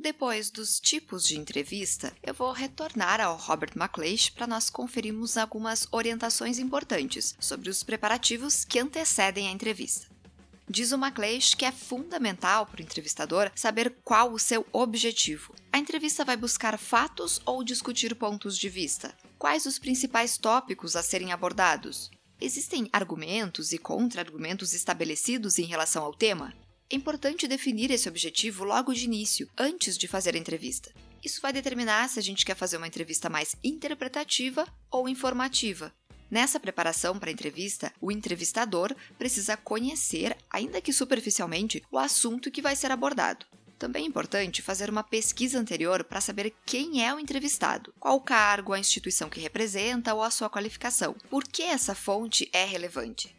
Depois 0.00 0.48
dos 0.48 0.78
tipos 0.78 1.24
de 1.24 1.36
entrevista, 1.36 2.12
eu 2.22 2.32
vou 2.32 2.52
retornar 2.52 3.20
ao 3.20 3.36
Robert 3.36 3.72
McLeish 3.76 4.30
para 4.30 4.46
nós 4.46 4.70
conferirmos 4.70 5.36
algumas 5.36 5.88
orientações 5.90 6.58
importantes 6.58 7.36
sobre 7.40 7.68
os 7.68 7.82
preparativos 7.82 8.64
que 8.64 8.78
antecedem 8.78 9.48
a 9.48 9.50
entrevista. 9.50 10.06
Diz 10.70 10.92
o 10.92 10.96
McLeish 10.96 11.56
que 11.56 11.64
é 11.64 11.72
fundamental 11.72 12.64
para 12.66 12.80
o 12.80 12.82
entrevistador 12.82 13.50
saber 13.54 13.96
qual 14.04 14.32
o 14.32 14.38
seu 14.38 14.66
objetivo. 14.72 15.54
A 15.72 15.78
entrevista 15.78 16.24
vai 16.24 16.36
buscar 16.36 16.78
fatos 16.78 17.40
ou 17.44 17.64
discutir 17.64 18.14
pontos 18.14 18.56
de 18.56 18.68
vista? 18.68 19.14
Quais 19.38 19.66
os 19.66 19.78
principais 19.78 20.36
tópicos 20.36 20.96
a 20.96 21.02
serem 21.02 21.30
abordados? 21.30 22.10
Existem 22.40 22.88
argumentos 22.92 23.72
e 23.72 23.78
contra-argumentos 23.78 24.74
estabelecidos 24.74 25.60
em 25.60 25.64
relação 25.64 26.02
ao 26.04 26.12
tema? 26.12 26.52
É 26.90 26.96
importante 26.96 27.46
definir 27.46 27.92
esse 27.92 28.08
objetivo 28.08 28.64
logo 28.64 28.92
de 28.92 29.04
início, 29.04 29.48
antes 29.56 29.96
de 29.96 30.08
fazer 30.08 30.34
a 30.34 30.38
entrevista. 30.38 30.92
Isso 31.24 31.40
vai 31.40 31.52
determinar 31.52 32.08
se 32.08 32.18
a 32.18 32.22
gente 32.22 32.44
quer 32.44 32.56
fazer 32.56 32.78
uma 32.78 32.88
entrevista 32.88 33.30
mais 33.30 33.54
interpretativa 33.62 34.66
ou 34.90 35.08
informativa. 35.08 35.92
Nessa 36.28 36.58
preparação 36.58 37.16
para 37.16 37.30
a 37.30 37.32
entrevista, 37.32 37.92
o 38.00 38.10
entrevistador 38.10 38.92
precisa 39.16 39.56
conhecer, 39.56 40.36
ainda 40.50 40.80
que 40.80 40.92
superficialmente, 40.92 41.80
o 41.92 41.98
assunto 41.98 42.50
que 42.50 42.60
vai 42.60 42.74
ser 42.74 42.90
abordado. 42.90 43.46
Também 43.78 44.04
é 44.04 44.08
importante 44.08 44.60
fazer 44.60 44.90
uma 44.90 45.04
pesquisa 45.04 45.58
anterior 45.58 46.02
para 46.02 46.20
saber 46.20 46.52
quem 46.66 47.04
é 47.06 47.14
o 47.14 47.20
entrevistado, 47.20 47.94
qual 48.00 48.16
o 48.16 48.20
cargo, 48.20 48.72
a 48.72 48.78
instituição 48.78 49.30
que 49.30 49.38
representa 49.38 50.12
ou 50.14 50.22
a 50.22 50.30
sua 50.30 50.50
qualificação, 50.50 51.14
por 51.30 51.44
que 51.44 51.62
essa 51.62 51.94
fonte 51.94 52.50
é 52.52 52.64
relevante. 52.64 53.36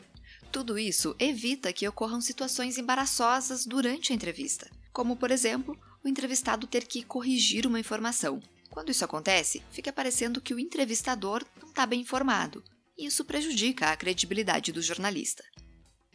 Tudo 0.49 0.79
isso 0.79 1.13
evita 1.19 1.73
que 1.73 1.87
ocorram 1.87 2.21
situações 2.21 2.77
embaraçosas 2.77 3.65
durante 3.65 4.13
a 4.13 4.15
entrevista, 4.15 4.71
como, 4.93 5.17
por 5.17 5.29
exemplo, 5.29 5.77
o 6.03 6.07
entrevistado 6.07 6.65
ter 6.65 6.87
que 6.87 7.03
corrigir 7.03 7.67
uma 7.67 7.79
informação. 7.79 8.41
Quando 8.69 8.91
isso 8.91 9.03
acontece, 9.03 9.61
fica 9.71 9.91
parecendo 9.91 10.39
que 10.39 10.53
o 10.53 10.59
entrevistador 10.59 11.45
não 11.61 11.67
está 11.67 11.85
bem 11.85 12.01
informado, 12.01 12.63
e 12.97 13.07
isso 13.07 13.25
prejudica 13.25 13.91
a 13.91 13.97
credibilidade 13.97 14.71
do 14.71 14.81
jornalista. 14.81 15.43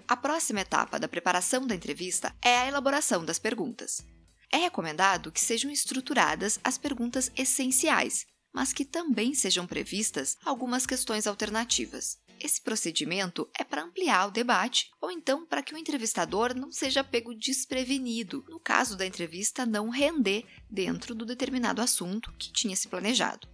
A 0.09 0.17
próxima 0.17 0.61
etapa 0.61 0.99
da 0.99 1.09
preparação 1.09 1.67
da 1.67 1.75
entrevista 1.75 2.35
é 2.43 2.59
a 2.59 2.69
elaboração 2.69 3.25
das 3.25 3.39
perguntas. 3.39 4.14
É 4.51 4.57
recomendado 4.57 5.33
que 5.33 5.41
sejam 5.41 5.71
estruturadas 5.71 6.59
as 6.63 6.79
perguntas 6.79 7.31
essenciais, 7.37 8.27
mas 8.53 8.73
que 8.73 8.85
também 8.85 9.35
sejam 9.35 9.67
previstas 9.67 10.37
algumas 10.45 10.87
questões 10.87 11.27
alternativas. 11.27 12.19
Esse 12.41 12.61
procedimento 12.61 13.49
é 13.59 13.65
para 13.65 13.83
ampliar 13.83 14.27
o 14.27 14.31
debate 14.31 14.91
ou 15.01 15.11
então 15.11 15.47
para 15.47 15.63
que 15.63 15.75
o 15.75 15.79
entrevistador 15.79 16.55
não 16.55 16.71
seja 16.71 17.05
pego 17.05 17.35
desprevenido 17.35 18.45
no 18.49 18.61
caso 18.61 18.97
da 18.97 19.07
entrevista 19.07 19.65
não 19.65 19.89
render 19.89 20.45
dentro 20.69 21.15
do 21.15 21.25
determinado 21.25 21.81
assunto 21.81 22.33
que 22.39 22.53
tinha 22.53 22.77
se 22.77 22.89
planejado. 22.89 23.54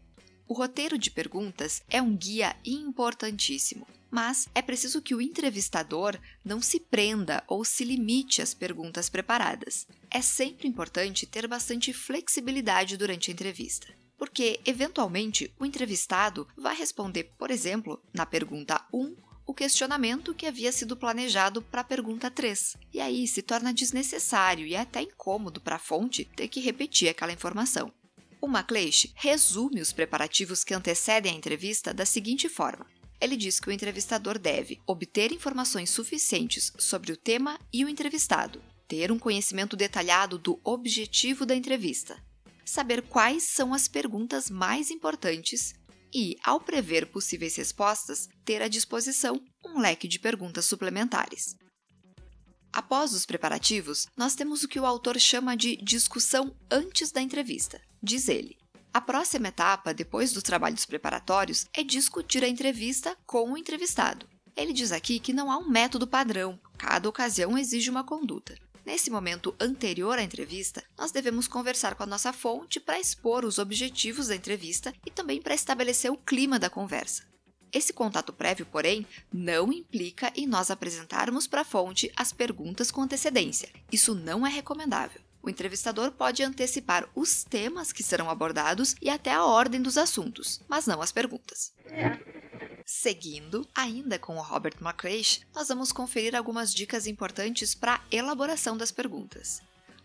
O 0.51 0.53
roteiro 0.53 0.99
de 0.99 1.13
perguntas 1.13 1.81
é 1.89 2.03
um 2.03 2.17
guia 2.17 2.57
importantíssimo, 2.65 3.87
mas 4.11 4.49
é 4.53 4.61
preciso 4.61 5.01
que 5.01 5.15
o 5.15 5.21
entrevistador 5.21 6.19
não 6.45 6.61
se 6.61 6.81
prenda 6.81 7.45
ou 7.47 7.65
se 7.65 7.85
limite 7.85 8.43
às 8.43 8.53
perguntas 8.53 9.09
preparadas. 9.09 9.87
É 10.11 10.21
sempre 10.21 10.67
importante 10.67 11.25
ter 11.25 11.47
bastante 11.47 11.93
flexibilidade 11.93 12.97
durante 12.97 13.31
a 13.31 13.33
entrevista 13.33 13.87
porque, 14.19 14.61
eventualmente, 14.67 15.55
o 15.59 15.65
entrevistado 15.65 16.47
vai 16.57 16.77
responder, 16.77 17.33
por 17.39 17.51
exemplo, 17.51 18.03
na 18.13 18.27
pergunta 18.27 18.85
1, 18.93 19.17
o 19.47 19.55
questionamento 19.55 20.35
que 20.35 20.47
havia 20.47 20.73
sido 20.73 20.97
planejado 20.97 21.63
para 21.63 21.81
a 21.81 21.85
pergunta 21.85 22.31
3. 22.31 22.77
E 22.93 23.01
aí 23.01 23.27
se 23.27 23.41
torna 23.41 23.73
desnecessário 23.73 24.67
e 24.67 24.77
até 24.77 25.01
incômodo 25.01 25.61
para 25.61 25.77
a 25.77 25.79
fonte 25.79 26.25
ter 26.37 26.49
que 26.49 26.61
repetir 26.61 27.09
aquela 27.09 27.33
informação. 27.33 27.91
O 28.41 28.49
MacLeish 28.49 29.13
resume 29.15 29.81
os 29.81 29.93
preparativos 29.93 30.65
que 30.65 30.73
antecedem 30.73 31.33
a 31.33 31.37
entrevista 31.37 31.93
da 31.93 32.07
seguinte 32.07 32.49
forma: 32.49 32.87
ele 33.21 33.37
diz 33.37 33.61
que 33.61 33.69
o 33.69 33.73
entrevistador 33.73 34.39
deve 34.39 34.81
obter 34.87 35.31
informações 35.31 35.91
suficientes 35.91 36.73
sobre 36.79 37.13
o 37.13 37.17
tema 37.17 37.61
e 37.73 37.85
o 37.85 37.89
entrevistado, 37.89 38.63
ter 38.89 39.13
um 39.13 39.19
conhecimento 39.19 39.77
detalhado 39.77 40.39
do 40.39 40.59
objetivo 40.65 41.45
da 41.45 41.55
entrevista, 41.55 42.17
saber 42.65 43.03
quais 43.03 43.43
são 43.43 43.75
as 43.75 43.87
perguntas 43.87 44.49
mais 44.49 44.91
importantes 44.91 45.75
e, 46.13 46.37
ao 46.43 46.61
prever 46.61 47.07
possíveis 47.07 47.57
respostas, 47.57 48.27
ter 48.45 48.63
à 48.63 48.69
disposição 48.69 49.41
um 49.65 49.79
leque 49.81 50.09
de 50.09 50.19
perguntas 50.19 50.65
suplementares. 50.65 51.57
Após 52.73 53.13
os 53.13 53.27
preparativos, 53.27 54.07
nós 54.17 54.35
temos 54.35 54.63
o 54.63 54.69
que 54.69 54.79
o 54.79 54.87
autor 54.87 55.19
chama 55.19 55.57
de 55.57 55.77
discussão 55.77 56.55
antes 56.71 57.11
da 57.11 57.21
entrevista. 57.21 57.81
Diz 58.03 58.29
ele: 58.29 58.57
a 58.93 59.01
próxima 59.01 59.49
etapa, 59.49 59.95
depois 59.95 60.33
dos 60.33 60.43
trabalhos 60.43 60.85
preparatórios, 60.85 61.67
é 61.73 61.85
discutir 61.85 62.43
a 62.43 62.49
entrevista 62.49 63.17
com 63.25 63.53
o 63.53 63.57
entrevistado. 63.57 64.27
Ele 64.57 64.73
diz 64.73 64.91
aqui 64.91 65.21
que 65.21 65.33
não 65.33 65.51
há 65.51 65.57
um 65.57 65.69
método 65.69 66.09
padrão, 66.09 66.59
cada 66.77 67.09
ocasião 67.09 67.57
exige 67.57 67.89
uma 67.89 68.03
conduta. 68.03 68.57
Nesse 68.85 69.09
momento 69.09 69.55
anterior 69.61 70.19
à 70.19 70.23
entrevista, 70.23 70.83
nós 70.99 71.13
devemos 71.13 71.47
conversar 71.47 71.95
com 71.95 72.03
a 72.03 72.07
nossa 72.07 72.33
fonte 72.33 72.81
para 72.81 72.99
expor 72.99 73.45
os 73.45 73.59
objetivos 73.59 74.27
da 74.27 74.35
entrevista 74.35 74.93
e 75.07 75.11
também 75.11 75.41
para 75.41 75.55
estabelecer 75.55 76.11
o 76.11 76.17
clima 76.17 76.59
da 76.59 76.69
conversa. 76.69 77.30
Esse 77.73 77.93
contato 77.93 78.33
prévio, 78.33 78.67
porém, 78.67 79.07
não 79.33 79.73
implica 79.73 80.33
em 80.35 80.47
nós 80.47 80.71
apresentarmos 80.71 81.47
para 81.47 81.61
a 81.61 81.65
fonte 81.65 82.11
as 82.17 82.33
perguntas 82.33 82.91
com 82.91 83.03
antecedência. 83.03 83.69
Isso 83.93 84.15
não 84.15 84.47
é 84.47 84.51
recomendável. 84.51 85.21
O 85.43 85.49
entrevistador 85.49 86.11
pode 86.13 86.43
antecipar 86.43 87.09
os 87.15 87.45
temas 87.45 87.93
que 87.93 88.03
serão 88.03 88.29
abordados 88.29 88.95
e 89.01 89.09
até 89.09 89.33
a 89.33 89.45
ordem 89.45 89.81
dos 89.81 89.97
assuntos, 89.97 90.61
mas 90.69 90.87
não 90.87 91.01
as 91.01 91.13
perguntas. 91.13 91.73
Seguindo, 92.85 93.67
ainda 93.75 94.19
com 94.19 94.37
o 94.37 94.43
Robert 94.43 94.75
McLeish, 94.81 95.43
nós 95.55 95.69
vamos 95.69 95.93
conferir 95.93 96.35
algumas 96.35 96.75
dicas 96.75 97.07
importantes 97.07 97.75
para 97.75 97.95
a 97.95 98.01
elaboração 98.11 98.77
das 98.77 98.91
perguntas. 98.91 99.63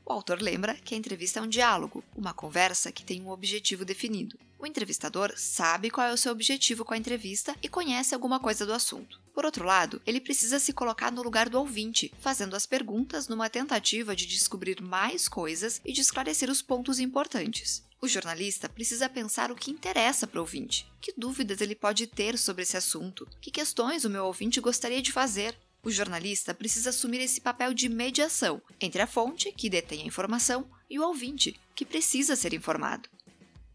O 0.08 0.14
autor 0.14 0.40
lembra 0.40 0.76
que 0.76 0.94
a 0.94 0.98
entrevista 0.98 1.40
é 1.40 1.42
um 1.42 1.48
diálogo, 1.48 2.04
uma 2.16 2.32
conversa 2.32 2.92
que 2.92 3.04
tem 3.04 3.24
um 3.24 3.30
objetivo 3.30 3.84
definido. 3.84 4.38
O 4.60 4.68
entrevistador 4.68 5.34
sabe 5.36 5.90
qual 5.90 6.06
é 6.06 6.14
o 6.14 6.18
seu 6.18 6.32
objetivo 6.32 6.86
com 6.86 6.94
a 6.94 6.98
entrevista 6.98 7.56
e 7.62 7.68
conhece 7.68 8.14
alguma 8.14 8.40
coisa 8.40 8.68
do 8.68 8.74
assunto. 8.74 9.20
Por 9.34 9.46
outro 9.46 9.66
lado, 9.66 10.00
ele 10.06 10.22
precisa 10.22 10.60
se 10.60 10.72
colocar 10.72 11.12
no 11.12 11.24
lugar 11.24 11.50
do 11.50 11.60
ouvinte, 11.60 12.14
fazendo 12.20 12.56
as 12.56 12.68
perguntas 12.68 13.28
numa 13.28 13.50
tentativa 13.50 14.16
de 14.16 14.28
descobrir 14.28 14.80
mais 14.80 15.28
coisas 15.28 15.82
e 15.84 15.92
de 15.92 16.02
esclarecer 16.02 16.52
os 16.52 16.62
pontos 16.62 17.00
importantes. 17.00 17.84
O 18.00 18.08
jornalista 18.08 18.70
precisa 18.70 19.10
pensar 19.10 19.52
o 19.52 19.56
que 19.56 19.72
interessa 19.72 20.28
para 20.28 20.38
o 20.38 20.42
ouvinte. 20.42 20.88
Que 21.02 21.14
dúvidas 21.18 21.62
ele 21.62 21.74
pode 21.74 22.06
ter 22.06 22.38
sobre 22.38 22.62
esse 22.62 22.78
assunto? 22.78 23.28
Que 23.42 23.50
questões 23.50 24.06
o 24.06 24.10
meu 24.10 24.26
ouvinte 24.26 24.62
gostaria 24.62 25.02
de 25.02 25.12
fazer? 25.12 25.58
O 25.86 25.92
jornalista 25.92 26.52
precisa 26.52 26.90
assumir 26.90 27.22
esse 27.22 27.40
papel 27.40 27.72
de 27.72 27.88
mediação 27.88 28.60
entre 28.82 29.04
a 29.04 29.08
fonte, 29.08 29.52
que 29.52 29.70
detém 29.70 30.02
a 30.02 30.06
informação, 30.06 30.68
e 30.90 30.98
o 30.98 31.06
ouvinte, 31.06 31.60
que 31.76 31.86
precisa 31.86 32.36
ser 32.36 32.56
informado. 32.56 33.08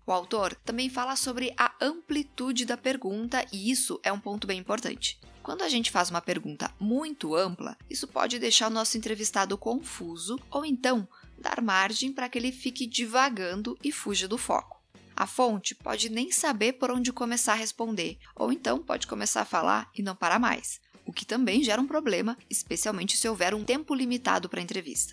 O 0.04 0.10
autor 0.10 0.56
também 0.64 0.90
fala 0.90 1.14
sobre 1.14 1.54
a 1.56 1.72
amplitude 1.80 2.64
da 2.64 2.76
pergunta, 2.76 3.46
e 3.52 3.70
isso 3.70 4.00
é 4.02 4.10
um 4.10 4.18
ponto 4.18 4.44
bem 4.44 4.58
importante. 4.58 5.20
Quando 5.40 5.62
a 5.62 5.68
gente 5.68 5.92
faz 5.92 6.10
uma 6.10 6.20
pergunta 6.20 6.74
muito 6.80 7.36
ampla, 7.36 7.78
isso 7.88 8.08
pode 8.08 8.40
deixar 8.40 8.66
o 8.66 8.74
nosso 8.74 8.98
entrevistado 8.98 9.56
confuso 9.56 10.36
ou 10.50 10.64
então 10.64 11.08
dar 11.38 11.62
margem 11.62 12.12
para 12.12 12.28
que 12.28 12.36
ele 12.36 12.50
fique 12.50 12.86
divagando 12.86 13.78
e 13.84 13.92
fuja 13.92 14.26
do 14.26 14.36
foco. 14.36 14.82
A 15.14 15.28
fonte 15.28 15.76
pode 15.76 16.08
nem 16.08 16.32
saber 16.32 16.72
por 16.72 16.90
onde 16.90 17.12
começar 17.12 17.52
a 17.52 17.56
responder, 17.56 18.18
ou 18.34 18.50
então 18.50 18.82
pode 18.82 19.06
começar 19.06 19.42
a 19.42 19.46
falar 19.46 19.88
e 19.96 20.02
não 20.02 20.16
parar 20.16 20.40
mais, 20.40 20.80
o 21.10 21.12
que 21.12 21.26
também 21.26 21.64
gera 21.64 21.82
um 21.82 21.88
problema, 21.88 22.38
especialmente 22.48 23.16
se 23.16 23.28
houver 23.28 23.52
um 23.52 23.64
tempo 23.64 23.96
limitado 23.96 24.48
para 24.48 24.60
a 24.60 24.62
entrevista. 24.62 25.12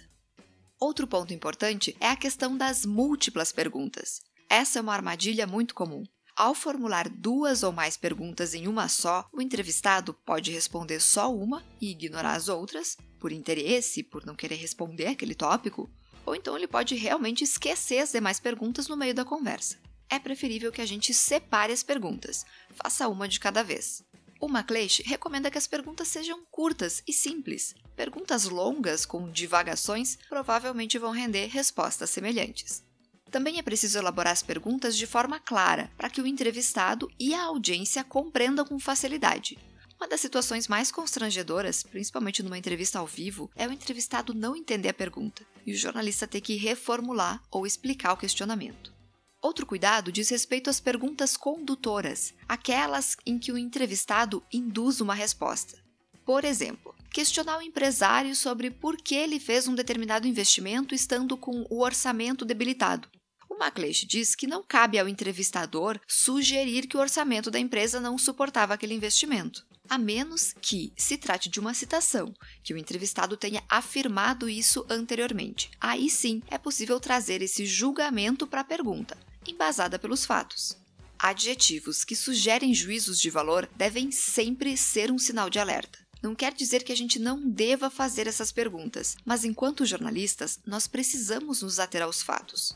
Outro 0.80 1.08
ponto 1.08 1.34
importante 1.34 1.98
é 2.00 2.08
a 2.10 2.16
questão 2.16 2.56
das 2.56 2.86
múltiplas 2.86 3.52
perguntas. 3.52 4.22
Essa 4.48 4.78
é 4.78 4.82
uma 4.82 4.94
armadilha 4.94 5.48
muito 5.48 5.74
comum. 5.74 6.04
Ao 6.36 6.54
formular 6.54 7.10
duas 7.10 7.64
ou 7.64 7.72
mais 7.72 7.98
perguntas 7.98 8.54
em 8.54 8.68
uma 8.68 8.88
só, 8.88 9.28
o 9.34 9.42
entrevistado 9.42 10.14
pode 10.14 10.52
responder 10.52 11.00
só 11.00 11.34
uma 11.34 11.66
e 11.82 11.90
ignorar 11.90 12.36
as 12.36 12.48
outras, 12.48 12.96
por 13.20 13.32
interesse, 13.32 14.04
por 14.04 14.24
não 14.24 14.36
querer 14.36 14.58
responder 14.58 15.08
aquele 15.08 15.34
tópico, 15.34 15.90
ou 16.28 16.36
então 16.36 16.56
ele 16.56 16.68
pode 16.68 16.94
realmente 16.94 17.44
esquecer 17.44 17.98
as 17.98 18.12
demais 18.12 18.40
perguntas 18.40 18.88
no 18.88 18.96
meio 18.96 19.16
da 19.16 19.26
conversa. 19.26 19.80
É 20.12 20.20
preferível 20.20 20.72
que 20.72 20.82
a 20.82 20.86
gente 20.86 21.12
separe 21.12 21.74
as 21.74 21.82
perguntas, 21.82 22.46
faça 22.76 23.08
uma 23.08 23.28
de 23.28 23.40
cada 23.40 23.64
vez. 23.64 24.06
O 24.40 24.48
MacLeish 24.48 25.02
recomenda 25.04 25.50
que 25.50 25.58
as 25.58 25.66
perguntas 25.66 26.08
sejam 26.08 26.46
curtas 26.52 27.02
e 27.08 27.14
simples. 27.14 27.74
Perguntas 27.96 28.46
longas, 28.46 29.06
com 29.06 29.32
divagações, 29.32 30.18
provavelmente 30.30 31.00
vão 31.00 31.12
render 31.12 31.48
respostas 31.48 32.12
semelhantes. 32.12 32.84
Também 33.32 33.58
é 33.58 33.62
preciso 33.62 33.98
elaborar 33.98 34.34
as 34.34 34.44
perguntas 34.44 34.96
de 34.96 35.08
forma 35.08 35.40
clara, 35.40 35.92
para 35.98 36.10
que 36.10 36.22
o 36.22 36.28
entrevistado 36.28 37.12
e 37.20 37.34
a 37.34 37.44
audiência 37.44 38.04
compreendam 38.04 38.66
com 38.66 38.80
facilidade. 38.80 39.58
Uma 40.00 40.08
das 40.08 40.22
situações 40.22 40.68
mais 40.68 40.92
constrangedoras, 40.92 41.82
principalmente 41.82 42.44
numa 42.44 42.58
entrevista 42.58 43.00
ao 43.00 43.08
vivo, 43.08 43.50
é 43.56 43.68
o 43.68 43.72
entrevistado 43.72 44.34
não 44.34 44.56
entender 44.56 44.90
a 44.90 44.94
pergunta 44.94 45.44
e 45.66 45.74
o 45.74 45.76
jornalista 45.76 46.28
ter 46.28 46.40
que 46.40 46.56
reformular 46.56 47.42
ou 47.50 47.66
explicar 47.66 48.14
o 48.14 48.18
questionamento. 48.18 48.97
Outro 49.42 49.66
cuidado 49.66 50.12
diz 50.12 50.30
respeito 50.30 50.70
às 50.70 50.80
perguntas 50.80 51.38
condutoras, 51.38 52.34
aquelas 52.48 53.16
em 53.26 53.38
que 53.38 53.52
o 53.52 53.58
entrevistado 53.58 54.44
induz 54.52 55.00
uma 55.00 55.14
resposta. 55.14 55.78
Por 56.26 56.44
exemplo, 56.44 56.94
questionar 57.12 57.58
o 57.58 57.62
empresário 57.62 58.36
sobre 58.36 58.70
por 58.72 58.98
que 58.98 59.16
ele 59.16 59.40
fez 59.40 59.68
um 59.68 59.76
determinado 59.76 60.28
investimento 60.28 60.94
estando 60.94 61.38
com 61.38 61.66
o 61.70 61.82
orçamento 61.82 62.44
debilitado. 62.44 63.08
O 63.50 63.58
MacLeish 63.58 64.06
diz 64.06 64.36
que 64.36 64.48
não 64.48 64.62
cabe 64.62 65.00
ao 65.00 65.08
entrevistador 65.08 66.00
sugerir 66.08 66.88
que 66.88 66.98
o 66.98 67.00
orçamento 67.00 67.50
da 67.50 67.60
empresa 67.60 68.00
não 68.00 68.18
suportava 68.18 68.74
aquele 68.74 68.94
investimento 68.94 69.66
a 69.90 69.98
menos 69.98 70.54
que 70.62 70.92
se 70.96 71.18
trate 71.18 71.50
de 71.50 71.60
uma 71.60 71.74
citação, 71.74 72.34
que 72.64 72.74
o 72.74 72.78
entrevistado 72.78 73.38
tenha 73.38 73.64
afirmado 73.70 74.50
isso 74.50 74.86
anteriormente. 74.90 75.72
Aí 75.80 76.10
sim 76.10 76.42
é 76.50 76.58
possível 76.58 77.00
trazer 77.00 77.42
esse 77.42 77.66
julgamento 77.66 78.46
para 78.46 78.62
a 78.62 78.66
pergunta, 78.66 79.18
embasada 79.52 79.98
pelos 79.98 80.26
fatos. 80.26 80.78
Adjetivos 81.20 82.04
que 82.04 82.16
sugerem 82.16 82.74
juízos 82.74 83.20
de 83.20 83.30
valor 83.30 83.68
devem 83.76 84.12
sempre 84.12 84.78
ser 84.78 85.12
um 85.12 85.18
sinal 85.18 85.50
de 85.50 85.60
alerta. 85.60 86.00
Não 86.22 86.36
quer 86.36 86.54
dizer 86.54 86.84
que 86.84 86.92
a 86.92 86.96
gente 86.96 87.20
não 87.20 87.48
deva 87.48 87.90
fazer 87.90 88.28
essas 88.28 88.52
perguntas, 88.52 89.16
mas 89.26 89.44
enquanto 89.44 89.86
jornalistas, 89.86 90.60
nós 90.66 90.88
precisamos 90.88 91.62
nos 91.62 91.80
ater 91.80 92.02
aos 92.02 92.22
fatos. 92.22 92.76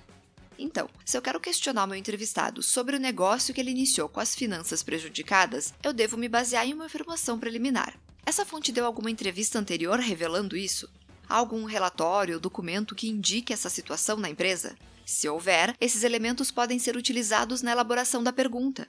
Então, 0.57 0.88
se 1.03 1.17
eu 1.17 1.21
quero 1.21 1.39
questionar 1.39 1.88
meu 1.88 1.95
entrevistado 1.95 2.62
sobre 2.62 2.95
o 2.95 2.99
negócio 2.99 3.53
que 3.53 3.60
ele 3.60 3.71
iniciou 3.71 4.07
com 4.07 4.19
as 4.19 4.36
finanças 4.36 4.84
prejudicadas, 4.84 5.73
eu 5.84 5.91
devo 5.91 6.17
me 6.17 6.29
basear 6.29 6.67
em 6.67 6.73
uma 6.73 6.86
afirmação 6.86 7.39
preliminar. 7.39 7.97
Essa 8.23 8.45
fonte 8.45 8.71
deu 8.71 8.86
alguma 8.86 9.10
entrevista 9.10 9.57
anterior 9.57 9.99
revelando 9.99 10.55
isso? 10.55 10.88
Há 11.27 11.36
algum 11.36 11.63
relatório 11.63 12.36
ou 12.36 12.39
documento 12.39 12.93
que 12.93 13.10
indique 13.10 13.51
essa 13.51 13.69
situação 13.69 14.17
na 14.17 14.29
empresa? 14.29 14.75
Se 15.06 15.28
houver, 15.28 15.76
esses 15.80 16.04
elementos 16.04 16.52
podem 16.52 16.80
ser 16.80 16.96
utilizados 16.96 17.62
na 17.62 17.72
elaboração 17.72 18.24
da 18.24 18.32
pergunta. 18.32 18.88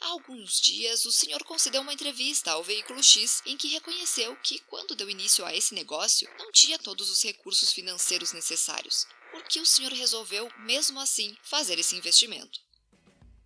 Há 0.00 0.08
alguns 0.08 0.60
dias, 0.60 1.04
o 1.04 1.12
senhor 1.12 1.44
concedeu 1.44 1.80
uma 1.80 1.92
entrevista 1.92 2.50
ao 2.50 2.64
veículo 2.64 3.00
X 3.02 3.40
em 3.46 3.56
que 3.56 3.68
reconheceu 3.68 4.36
que, 4.42 4.58
quando 4.68 4.96
deu 4.96 5.08
início 5.08 5.44
a 5.44 5.54
esse 5.54 5.74
negócio, 5.74 6.28
não 6.38 6.50
tinha 6.50 6.78
todos 6.78 7.08
os 7.08 7.22
recursos 7.22 7.72
financeiros 7.72 8.32
necessários. 8.32 9.06
Por 9.30 9.44
que 9.44 9.60
o 9.60 9.66
senhor 9.66 9.92
resolveu, 9.92 10.50
mesmo 10.58 10.98
assim, 10.98 11.36
fazer 11.42 11.78
esse 11.78 11.94
investimento? 11.94 12.60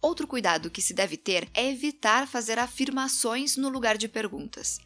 Outro 0.01 0.27
cuidado 0.27 0.71
que 0.71 0.81
se 0.81 0.95
deve 0.95 1.17
ter 1.17 1.49
é 1.53 1.69
evitar 1.71 2.27
fazer 2.27 2.59
afirmações 2.59 3.57
no 3.57 3.69
lugar 3.69 3.99
de 3.99 4.09
perguntas. 4.09 4.79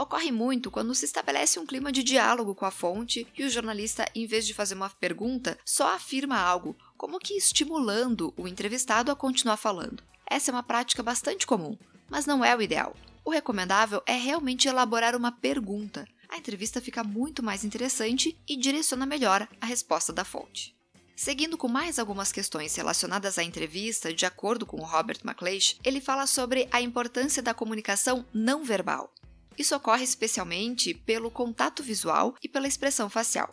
Ocorre 0.00 0.30
muito 0.30 0.70
quando 0.70 0.94
se 0.94 1.04
estabelece 1.04 1.58
um 1.58 1.66
clima 1.66 1.90
de 1.90 2.04
diálogo 2.04 2.54
com 2.54 2.64
a 2.64 2.70
fonte 2.70 3.26
e 3.36 3.42
o 3.42 3.50
jornalista, 3.50 4.08
em 4.14 4.28
vez 4.28 4.46
de 4.46 4.54
fazer 4.54 4.76
uma 4.76 4.88
pergunta, 4.88 5.58
só 5.64 5.92
afirma 5.92 6.38
algo, 6.38 6.76
como 6.96 7.18
que 7.18 7.34
estimulando 7.34 8.32
o 8.36 8.46
entrevistado 8.46 9.10
a 9.10 9.16
continuar 9.16 9.56
falando. 9.56 10.00
Essa 10.24 10.52
é 10.52 10.54
uma 10.54 10.62
prática 10.62 11.02
bastante 11.02 11.44
comum, 11.44 11.76
mas 12.08 12.26
não 12.26 12.44
é 12.44 12.54
o 12.54 12.62
ideal. 12.62 12.94
O 13.24 13.30
recomendável 13.30 14.00
é 14.06 14.14
realmente 14.14 14.68
elaborar 14.68 15.16
uma 15.16 15.32
pergunta. 15.32 16.06
A 16.28 16.38
entrevista 16.38 16.80
fica 16.80 17.02
muito 17.02 17.42
mais 17.42 17.64
interessante 17.64 18.38
e 18.48 18.56
direciona 18.56 19.04
melhor 19.04 19.48
a 19.60 19.66
resposta 19.66 20.12
da 20.12 20.24
fonte. 20.24 20.76
Seguindo 21.16 21.58
com 21.58 21.66
mais 21.66 21.98
algumas 21.98 22.30
questões 22.30 22.76
relacionadas 22.76 23.36
à 23.36 23.42
entrevista, 23.42 24.14
de 24.14 24.24
acordo 24.24 24.64
com 24.64 24.76
Robert 24.76 25.18
McLeish, 25.24 25.76
ele 25.82 26.00
fala 26.00 26.28
sobre 26.28 26.68
a 26.70 26.80
importância 26.80 27.42
da 27.42 27.52
comunicação 27.52 28.24
não 28.32 28.62
verbal. 28.62 29.12
Isso 29.58 29.74
ocorre 29.74 30.04
especialmente 30.04 30.94
pelo 30.94 31.30
contato 31.30 31.82
visual 31.82 32.36
e 32.42 32.48
pela 32.48 32.68
expressão 32.68 33.10
facial. 33.10 33.52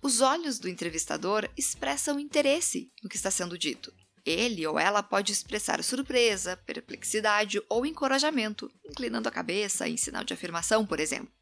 Os 0.00 0.20
olhos 0.20 0.58
do 0.58 0.68
entrevistador 0.68 1.48
expressam 1.56 2.18
interesse 2.18 2.90
no 3.02 3.08
que 3.08 3.16
está 3.16 3.30
sendo 3.30 3.58
dito. 3.58 3.92
Ele 4.24 4.66
ou 4.66 4.78
ela 4.78 5.02
pode 5.02 5.32
expressar 5.32 5.82
surpresa, 5.82 6.56
perplexidade 6.56 7.60
ou 7.68 7.84
encorajamento, 7.84 8.70
inclinando 8.84 9.28
a 9.28 9.32
cabeça 9.32 9.88
em 9.88 9.96
sinal 9.96 10.24
de 10.24 10.32
afirmação, 10.32 10.86
por 10.86 10.98
exemplo. 10.98 11.32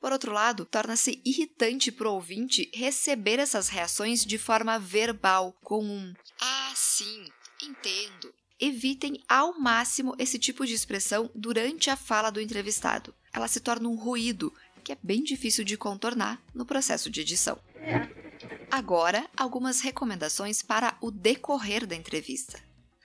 Por 0.00 0.12
outro 0.12 0.32
lado, 0.32 0.64
torna-se 0.64 1.20
irritante 1.24 1.90
para 1.90 2.08
o 2.08 2.14
ouvinte 2.14 2.70
receber 2.72 3.40
essas 3.40 3.68
reações 3.68 4.24
de 4.24 4.38
forma 4.38 4.78
verbal, 4.78 5.52
com 5.62 5.84
um 5.84 6.14
Ah, 6.40 6.72
sim, 6.74 7.24
entendo. 7.62 8.32
Evitem 8.60 9.22
ao 9.28 9.58
máximo 9.58 10.16
esse 10.18 10.38
tipo 10.38 10.66
de 10.66 10.74
expressão 10.74 11.30
durante 11.34 11.90
a 11.90 11.96
fala 11.96 12.30
do 12.30 12.40
entrevistado. 12.40 13.14
Ela 13.32 13.46
se 13.46 13.60
torna 13.60 13.88
um 13.88 13.94
ruído 13.94 14.52
que 14.82 14.92
é 14.92 14.98
bem 15.02 15.22
difícil 15.22 15.64
de 15.64 15.76
contornar 15.76 16.42
no 16.54 16.64
processo 16.64 17.10
de 17.10 17.20
edição. 17.20 17.58
Agora, 18.70 19.28
algumas 19.36 19.80
recomendações 19.80 20.62
para 20.62 20.96
o 21.00 21.10
decorrer 21.10 21.86
da 21.86 21.94
entrevista. 21.94 22.58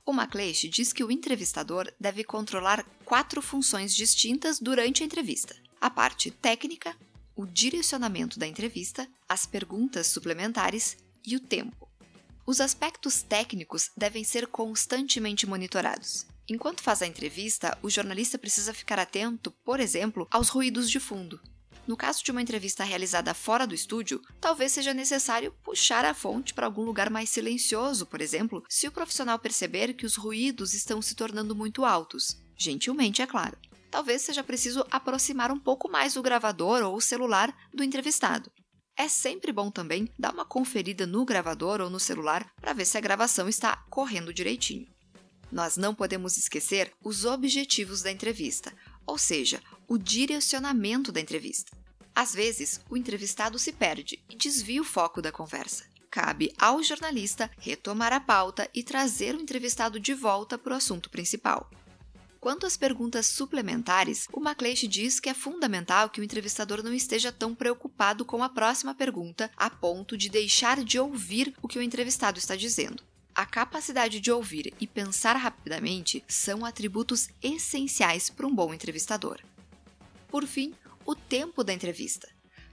O 0.06 0.12
MacLeish 0.12 0.68
diz 0.70 0.92
que 0.92 1.04
o 1.04 1.12
entrevistador 1.12 1.92
deve 2.00 2.24
controlar 2.24 2.84
quatro 3.06 3.42
funções 3.42 3.94
distintas 3.96 4.60
durante 4.60 5.04
a 5.04 5.06
entrevista: 5.06 5.56
a 5.80 5.90
parte 5.90 6.32
técnica, 6.32 6.96
o 7.36 7.46
direcionamento 7.46 8.40
da 8.40 8.48
entrevista, 8.48 9.08
as 9.30 9.46
perguntas 9.46 10.08
suplementares 10.08 10.98
e 11.26 11.36
o 11.36 11.40
tempo. 11.40 11.88
Os 12.46 12.60
aspectos 12.60 13.22
técnicos 13.22 13.90
devem 13.96 14.24
ser 14.24 14.48
constantemente 14.48 15.48
monitorados. 15.48 16.26
Enquanto 16.50 16.84
faz 16.84 17.02
a 17.02 17.08
entrevista, 17.08 17.78
o 17.82 17.90
jornalista 17.90 18.38
precisa 18.38 18.74
ficar 18.74 19.00
atento, 19.00 19.52
por 19.64 19.80
exemplo, 19.80 20.28
aos 20.30 20.50
ruídos 20.50 20.90
de 20.90 21.00
fundo, 21.00 21.40
no 21.86 21.98
caso 21.98 22.24
de 22.24 22.32
uma 22.32 22.42
entrevista 22.42 22.84
realizada 22.84 23.34
fora 23.34 23.68
do 23.68 23.76
estúdio, 23.76 24.22
talvez 24.40 24.72
seja 24.72 24.94
necessário 24.94 25.54
puxar 25.64 26.06
a 26.06 26.14
fonte 26.14 26.54
para 26.54 26.66
algum 26.66 26.84
lugar 26.84 27.10
mais 27.10 27.30
silencioso, 27.30 28.06
por 28.06 28.22
exemplo, 28.22 28.64
se 28.70 28.88
o 28.88 28.92
profissional 28.92 29.38
perceber 29.38 29.94
que 29.94 30.06
os 30.06 30.16
ruídos 30.16 30.74
estão 30.74 31.02
se 31.02 31.14
tornando 31.14 31.54
muito 31.54 31.84
altos. 31.84 32.38
Gentilmente, 32.56 33.22
é 33.22 33.28
claro. 33.28 33.58
Talvez 33.92 34.22
seja 34.22 34.44
preciso 34.44 34.86
aproximar 34.90 35.52
um 35.52 35.60
pouco 35.60 35.90
mais 35.90 36.16
o 36.16 36.22
gravador 36.22 36.82
ou 36.84 36.96
o 36.96 37.02
celular 37.02 37.54
do 37.74 37.84
entrevistado. 37.84 38.50
É 38.96 39.08
sempre 39.08 39.52
bom 39.52 39.72
também 39.72 40.08
dar 40.18 40.34
uma 40.34 40.46
conferida 40.46 41.08
no 41.08 41.26
gravador 41.26 41.82
ou 41.82 41.90
no 41.90 42.00
celular 42.00 42.52
para 42.62 42.74
ver 42.74 42.86
se 42.86 42.98
a 42.98 43.02
gravação 43.02 43.50
está 43.50 43.78
correndo 43.90 44.34
direitinho. 44.34 44.88
Nós 45.52 45.78
não 45.78 45.94
podemos 45.94 46.38
esquecer 46.38 46.92
os 47.04 47.26
objetivos 47.26 48.02
da 48.02 48.12
entrevista, 48.12 48.74
ou 49.06 49.18
seja, 49.18 49.62
o 49.88 49.98
direcionamento 49.98 51.12
da 51.12 51.20
entrevista. 51.20 51.76
Às 52.16 52.34
vezes, 52.34 52.80
o 52.90 52.96
entrevistado 52.96 53.58
se 53.58 53.72
perde 53.72 54.24
e 54.30 54.36
desvia 54.36 54.82
o 54.82 54.86
foco 54.86 55.22
da 55.22 55.32
conversa. 55.32 55.86
Cabe 56.10 56.54
ao 56.60 56.84
jornalista 56.84 57.50
retomar 57.58 58.14
a 58.14 58.20
pauta 58.20 58.70
e 58.74 58.84
trazer 58.84 59.36
o 59.36 59.42
entrevistado 59.42 60.00
de 60.00 60.14
volta 60.14 60.58
para 60.58 60.74
o 60.74 60.78
assunto 60.78 61.10
principal. 61.10 61.70
Quanto 62.44 62.66
às 62.66 62.76
perguntas 62.76 63.28
suplementares, 63.28 64.28
o 64.30 64.42
MacLeish 64.42 64.86
diz 64.86 65.18
que 65.18 65.30
é 65.30 65.34
fundamental 65.34 66.10
que 66.10 66.20
o 66.20 66.24
entrevistador 66.26 66.84
não 66.84 66.94
esteja 66.94 67.32
tão 67.32 67.56
preocupado 67.56 68.26
com 68.26 68.44
a 68.44 68.50
próxima 68.50 68.94
pergunta 68.94 69.50
a 69.56 69.70
ponto 69.70 70.18
de 70.18 70.28
deixar 70.28 70.84
de 70.84 71.00
ouvir 71.00 71.56
o 71.62 71.70
que 71.70 71.80
o 71.80 71.82
entrevistado 71.82 72.38
está 72.38 72.54
dizendo. 72.54 73.02
A 73.34 73.46
capacidade 73.46 74.20
de 74.20 74.30
ouvir 74.30 74.74
e 74.78 74.86
pensar 74.86 75.38
rapidamente 75.38 76.22
são 76.28 76.66
atributos 76.66 77.30
essenciais 77.42 78.30
para 78.30 78.46
um 78.46 78.54
bom 78.54 78.74
entrevistador. 78.74 79.40
Por 80.28 80.46
fim, 80.46 80.74
o 81.06 81.16
tempo 81.16 81.64
da 81.64 81.72
entrevista. 81.72 82.28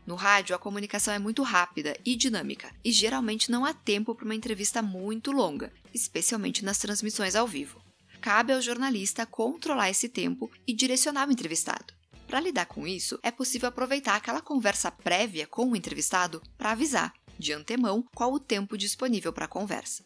No 0.04 0.16
rádio, 0.16 0.56
a 0.56 0.58
comunicação 0.58 1.14
é 1.14 1.18
muito 1.20 1.44
rápida 1.44 1.96
e 2.04 2.16
dinâmica, 2.16 2.74
e 2.84 2.90
geralmente 2.90 3.52
não 3.52 3.64
há 3.64 3.72
tempo 3.72 4.16
para 4.16 4.24
uma 4.24 4.34
entrevista 4.34 4.82
muito 4.82 5.30
longa, 5.30 5.72
especialmente 5.94 6.64
nas 6.64 6.78
transmissões 6.78 7.36
ao 7.36 7.46
vivo. 7.46 7.79
Cabe 8.20 8.52
ao 8.52 8.60
jornalista 8.60 9.24
controlar 9.24 9.88
esse 9.88 10.08
tempo 10.08 10.50
e 10.66 10.74
direcionar 10.74 11.28
o 11.28 11.32
entrevistado. 11.32 11.94
Para 12.26 12.40
lidar 12.40 12.66
com 12.66 12.86
isso, 12.86 13.18
é 13.22 13.30
possível 13.30 13.68
aproveitar 13.68 14.14
aquela 14.14 14.42
conversa 14.42 14.90
prévia 14.90 15.46
com 15.46 15.70
o 15.70 15.76
entrevistado 15.76 16.42
para 16.56 16.72
avisar, 16.72 17.14
de 17.38 17.52
antemão, 17.52 18.04
qual 18.14 18.32
o 18.32 18.38
tempo 18.38 18.76
disponível 18.76 19.32
para 19.32 19.46
a 19.46 19.48
conversa. 19.48 20.04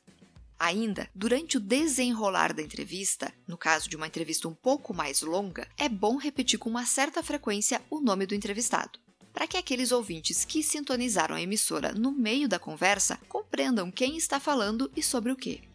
Ainda, 0.59 1.11
durante 1.13 1.57
o 1.57 1.61
desenrolar 1.61 2.55
da 2.55 2.63
entrevista, 2.63 3.35
no 3.49 3.59
caso 3.59 3.91
de 3.91 3.97
uma 3.97 4.07
entrevista 4.07 4.49
um 4.49 4.55
pouco 4.55 4.95
mais 4.95 5.21
longa, 5.21 5.69
é 5.77 5.89
bom 5.89 6.17
repetir 6.17 6.59
com 6.59 6.71
uma 6.71 6.87
certa 6.87 7.23
frequência 7.23 7.83
o 7.91 8.01
nome 8.01 8.27
do 8.27 8.35
entrevistado, 8.35 8.99
para 9.33 9.49
que 9.49 9.57
aqueles 9.57 9.91
ouvintes 9.91 10.45
que 10.45 10.63
sintonizaram 10.63 11.35
a 11.35 11.43
emissora 11.43 11.93
no 11.93 12.13
meio 12.13 12.49
da 12.49 12.61
conversa 12.61 13.19
compreendam 13.29 13.91
quem 13.91 14.17
está 14.17 14.39
falando 14.39 14.91
e 14.97 15.03
sobre 15.03 15.33
o 15.33 15.37
que. 15.37 15.74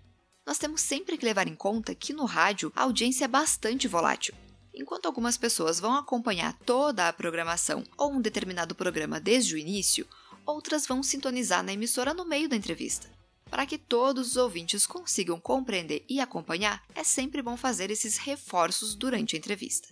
Nós 0.50 0.58
temos 0.58 0.82
sempre 0.82 1.16
que 1.16 1.24
levar 1.24 1.48
em 1.48 1.54
conta 1.54 1.94
que 1.94 2.12
no 2.12 2.26
rádio 2.26 2.74
a 2.76 2.82
audiência 2.82 3.26
é 3.26 3.28
bastante 3.28 3.88
volátil. 3.88 4.34
Enquanto 4.74 5.06
algumas 5.06 5.38
pessoas 5.38 5.80
vão 5.80 5.94
acompanhar 5.94 6.58
toda 6.66 7.08
a 7.08 7.14
programação 7.14 7.84
ou 7.96 8.14
um 8.14 8.20
determinado 8.20 8.74
programa 8.74 9.20
desde 9.20 9.54
o 9.54 9.60
início, 9.60 10.08
outras 10.48 10.88
vão 10.88 11.04
sintonizar 11.04 11.62
na 11.62 11.74
emissora 11.74 12.16
no 12.16 12.26
meio 12.26 12.50
da 12.50 12.56
entrevista. 12.56 13.08
Para 13.48 13.68
que 13.68 13.78
todos 13.78 14.30
os 14.30 14.38
ouvintes 14.38 14.88
consigam 14.88 15.40
compreender 15.40 16.04
e 16.10 16.20
acompanhar, 16.20 16.84
é 16.96 17.04
sempre 17.04 17.44
bom 17.44 17.56
fazer 17.56 17.92
esses 17.92 18.18
reforços 18.18 18.96
durante 18.96 19.36
a 19.36 19.38
entrevista. 19.38 19.90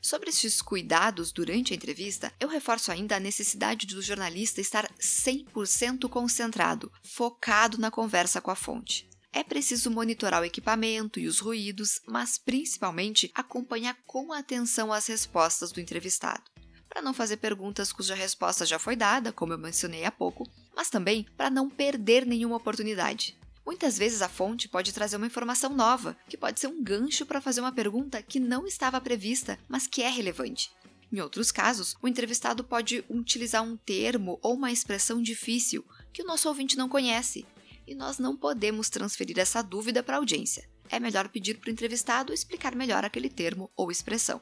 Sobre 0.00 0.30
esses 0.30 0.62
cuidados 0.62 1.32
durante 1.32 1.74
a 1.74 1.76
entrevista, 1.76 2.32
eu 2.40 2.48
reforço 2.48 2.90
ainda 2.90 3.16
a 3.16 3.20
necessidade 3.20 3.86
do 3.86 4.00
jornalista 4.00 4.58
estar 4.58 4.90
100% 4.98 6.08
concentrado, 6.08 6.90
focado 7.04 7.76
na 7.76 7.90
conversa 7.90 8.40
com 8.40 8.50
a 8.50 8.56
fonte. 8.56 9.11
É 9.32 9.42
preciso 9.42 9.90
monitorar 9.90 10.42
o 10.42 10.44
equipamento 10.44 11.18
e 11.18 11.26
os 11.26 11.38
ruídos, 11.38 12.00
mas 12.06 12.36
principalmente 12.38 13.30
acompanhar 13.34 13.96
com 14.06 14.32
atenção 14.32 14.92
as 14.92 15.06
respostas 15.06 15.72
do 15.72 15.80
entrevistado 15.80 16.52
para 16.92 17.00
não 17.00 17.14
fazer 17.14 17.38
perguntas 17.38 17.90
cuja 17.90 18.14
resposta 18.14 18.66
já 18.66 18.78
foi 18.78 18.94
dada, 18.94 19.32
como 19.32 19.54
eu 19.54 19.58
mencionei 19.58 20.04
há 20.04 20.12
pouco, 20.12 20.46
mas 20.76 20.90
também 20.90 21.26
para 21.38 21.48
não 21.48 21.70
perder 21.70 22.26
nenhuma 22.26 22.56
oportunidade. 22.56 23.34
Muitas 23.64 23.96
vezes 23.96 24.20
a 24.20 24.28
fonte 24.28 24.68
pode 24.68 24.92
trazer 24.92 25.16
uma 25.16 25.26
informação 25.26 25.74
nova, 25.74 26.14
que 26.28 26.36
pode 26.36 26.60
ser 26.60 26.66
um 26.66 26.82
gancho 26.82 27.24
para 27.24 27.40
fazer 27.40 27.62
uma 27.62 27.72
pergunta 27.72 28.20
que 28.20 28.38
não 28.38 28.66
estava 28.66 29.00
prevista, 29.00 29.58
mas 29.68 29.86
que 29.86 30.02
é 30.02 30.10
relevante. 30.10 30.70
Em 31.10 31.20
outros 31.20 31.50
casos, 31.50 31.96
o 32.02 32.08
entrevistado 32.08 32.62
pode 32.62 33.02
utilizar 33.08 33.62
um 33.62 33.76
termo 33.76 34.38
ou 34.42 34.54
uma 34.54 34.70
expressão 34.70 35.22
difícil 35.22 35.82
que 36.12 36.22
o 36.22 36.26
nosso 36.26 36.46
ouvinte 36.46 36.76
não 36.76 36.90
conhece, 36.90 37.46
e 37.92 37.94
nós 37.94 38.18
não 38.18 38.34
podemos 38.34 38.88
transferir 38.88 39.38
essa 39.38 39.60
dúvida 39.62 40.02
para 40.02 40.16
a 40.16 40.18
audiência. 40.18 40.66
É 40.88 40.98
melhor 40.98 41.28
pedir 41.28 41.58
para 41.58 41.68
o 41.68 41.72
entrevistado 41.72 42.32
explicar 42.32 42.74
melhor 42.74 43.04
aquele 43.04 43.28
termo 43.28 43.70
ou 43.76 43.90
expressão. 43.90 44.40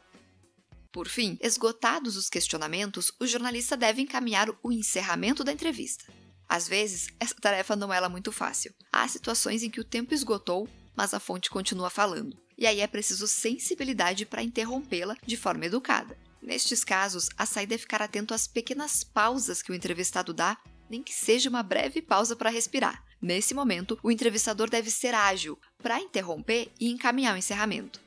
Por 0.92 1.08
fim, 1.08 1.36
esgotados 1.40 2.16
os 2.16 2.28
questionamentos, 2.28 3.12
o 3.20 3.26
jornalista 3.26 3.76
deve 3.76 4.02
encaminhar 4.02 4.48
o 4.62 4.72
encerramento 4.72 5.42
da 5.42 5.52
entrevista. 5.52 6.04
Às 6.48 6.68
vezes, 6.68 7.08
essa 7.18 7.34
tarefa 7.34 7.74
não 7.74 7.92
é 7.92 8.08
muito 8.08 8.30
fácil. 8.30 8.72
Há 8.92 9.06
situações 9.06 9.62
em 9.62 9.70
que 9.70 9.80
o 9.80 9.84
tempo 9.84 10.14
esgotou, 10.14 10.68
mas 10.96 11.12
a 11.12 11.20
fonte 11.20 11.50
continua 11.50 11.90
falando. 11.90 12.36
E 12.56 12.66
aí 12.66 12.80
é 12.80 12.86
preciso 12.86 13.26
sensibilidade 13.26 14.26
para 14.26 14.42
interrompê-la 14.42 15.16
de 15.26 15.36
forma 15.36 15.66
educada. 15.66 16.16
Nestes 16.40 16.84
casos, 16.84 17.28
a 17.36 17.46
saída 17.46 17.74
é 17.74 17.78
ficar 17.78 18.00
atento 18.00 18.32
às 18.32 18.46
pequenas 18.46 19.02
pausas 19.02 19.60
que 19.60 19.72
o 19.72 19.74
entrevistado 19.74 20.32
dá, 20.32 20.56
nem 20.88 21.02
que 21.02 21.12
seja 21.12 21.48
uma 21.48 21.62
breve 21.62 22.02
pausa 22.02 22.34
para 22.34 22.50
respirar. 22.50 23.09
Nesse 23.20 23.52
momento, 23.52 23.98
o 24.02 24.10
entrevistador 24.10 24.70
deve 24.70 24.90
ser 24.90 25.14
ágil 25.14 25.58
para 25.82 26.00
interromper 26.00 26.70
e 26.80 26.90
encaminhar 26.90 27.34
o 27.34 27.38
encerramento. 27.38 28.00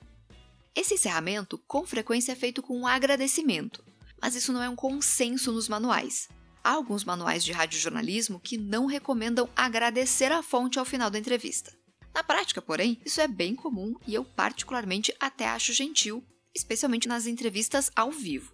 Esse 0.76 0.96
encerramento, 0.96 1.60
com 1.68 1.86
frequência, 1.86 2.32
é 2.32 2.36
feito 2.36 2.64
com 2.64 2.76
um 2.76 2.88
agradecimento, 2.88 3.84
mas 4.20 4.36
isso 4.36 4.52
não 4.52 4.64
é 4.64 4.70
um 4.70 4.76
consenso 4.76 5.52
nos 5.52 5.70
manuais. 5.70 6.28
Há 6.64 6.72
alguns 6.72 7.04
manuais 7.04 7.44
de 7.44 7.52
radiojornalismo 7.52 8.40
que 8.40 8.58
não 8.58 8.88
recomendam 8.88 9.48
agradecer 9.56 10.32
a 10.32 10.42
fonte 10.42 10.80
ao 10.80 10.86
final 10.86 11.12
da 11.12 11.20
entrevista. 11.20 11.72
Na 12.14 12.24
prática, 12.24 12.62
porém, 12.62 13.00
isso 13.06 13.22
é 13.22 13.28
bem 13.28 13.54
comum 13.54 13.96
e 14.08 14.16
eu, 14.16 14.24
particularmente, 14.24 15.14
até 15.20 15.48
acho 15.48 15.74
gentil, 15.74 16.24
especialmente 16.56 17.08
nas 17.08 17.28
entrevistas 17.28 17.92
ao 17.96 18.12
vivo. 18.12 18.54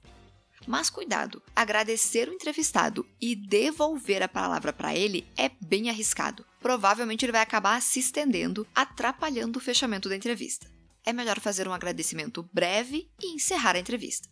Mas 0.68 0.90
cuidado, 0.90 1.42
agradecer 1.56 2.28
o 2.28 2.34
entrevistado 2.34 3.06
e 3.22 3.36
devolver 3.36 4.24
a 4.24 4.28
palavra 4.28 4.74
para 4.74 4.96
ele 4.96 5.26
é 5.38 5.50
bem 5.62 5.90
arriscado. 5.90 6.46
Provavelmente 6.60 7.26
ele 7.26 7.32
vai 7.32 7.42
acabar 7.42 7.82
se 7.82 8.00
estendendo, 8.00 8.68
atrapalhando 8.76 9.58
o 9.58 9.62
fechamento 9.62 10.10
da 10.10 10.16
entrevista. 10.16 10.68
É 11.06 11.14
melhor 11.14 11.40
fazer 11.40 11.68
um 11.68 11.74
agradecimento 11.74 12.48
breve 12.54 13.10
e 13.22 13.34
encerrar 13.34 13.76
a 13.76 13.80
entrevista. 13.80 14.30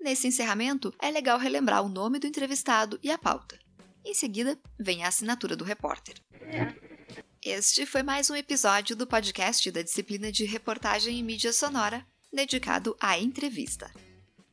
Nesse 0.00 0.28
encerramento, 0.28 0.94
é 1.00 1.10
legal 1.10 1.38
relembrar 1.38 1.82
o 1.82 1.88
nome 1.88 2.18
do 2.18 2.26
entrevistado 2.26 2.98
e 3.02 3.10
a 3.10 3.18
pauta. 3.18 3.58
Em 4.04 4.14
seguida, 4.14 4.58
vem 4.78 5.02
a 5.02 5.08
assinatura 5.08 5.56
do 5.56 5.64
repórter. 5.64 6.16
Este 7.42 7.86
foi 7.86 8.02
mais 8.02 8.30
um 8.30 8.36
episódio 8.36 8.94
do 8.94 9.06
podcast 9.06 9.70
da 9.70 9.82
disciplina 9.82 10.30
de 10.30 10.44
reportagem 10.44 11.18
e 11.18 11.22
mídia 11.22 11.52
sonora, 11.52 12.06
dedicado 12.32 12.96
à 13.00 13.18
entrevista. 13.18 13.90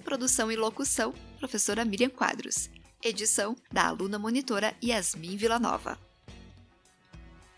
Produção 0.03 0.51
e 0.51 0.55
locução, 0.55 1.13
professora 1.39 1.83
Miriam 1.83 2.09
Quadros. 2.09 2.69
Edição 3.03 3.55
da 3.71 3.87
aluna 3.87 4.17
monitora 4.17 4.75
Yasmin 4.83 5.35
Villanova. 5.35 6.04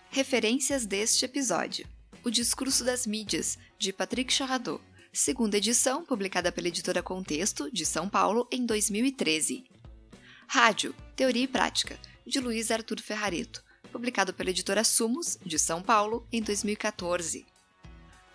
Referências 0.09 0.85
deste 0.85 1.25
episódio: 1.25 1.87
O 2.23 2.31
Discurso 2.31 2.83
das 2.83 3.05
Mídias, 3.05 3.57
de 3.77 3.93
Patrick 3.93 4.33
Charradot, 4.33 4.81
segunda 5.11 5.57
edição, 5.57 6.03
publicada 6.03 6.51
pela 6.51 6.69
editora 6.69 7.03
Contexto, 7.03 7.69
de 7.71 7.85
São 7.85 8.09
Paulo, 8.09 8.47
em 8.51 8.65
2013. 8.65 9.65
Rádio, 10.47 10.95
Teoria 11.15 11.43
e 11.43 11.47
Prática, 11.47 11.99
de 12.25 12.39
Luiz 12.39 12.71
Arthur 12.71 13.01
Ferrareto, 13.01 13.63
publicado 13.91 14.33
pela 14.33 14.49
editora 14.49 14.83
Sumos, 14.83 15.37
de 15.45 15.59
São 15.59 15.81
Paulo, 15.81 16.25
em 16.31 16.41
2014. 16.41 17.45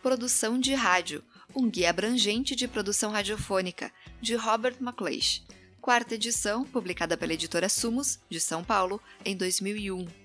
Produção 0.02 0.58
de 0.58 0.74
Rádio, 0.74 1.24
um 1.54 1.70
guia 1.70 1.90
abrangente 1.90 2.54
de 2.54 2.68
produção 2.68 3.10
radiofônica, 3.10 3.90
de 4.20 4.34
Robert 4.34 4.76
McLeish, 4.80 5.42
quarta 5.80 6.14
edição, 6.14 6.64
publicada 6.64 7.16
pela 7.16 7.32
editora 7.32 7.68
Sumos, 7.68 8.18
de 8.28 8.40
São 8.40 8.62
Paulo, 8.62 9.00
em 9.24 9.36
2001. 9.36 10.21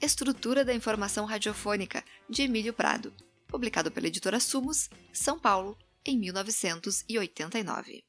Estrutura 0.00 0.64
da 0.64 0.74
Informação 0.74 1.24
Radiofônica, 1.24 2.04
de 2.28 2.42
Emílio 2.42 2.72
Prado, 2.72 3.12
publicado 3.48 3.90
pela 3.90 4.06
editora 4.06 4.38
Sumos, 4.38 4.90
São 5.12 5.38
Paulo, 5.38 5.76
em 6.04 6.18
1989. 6.18 8.04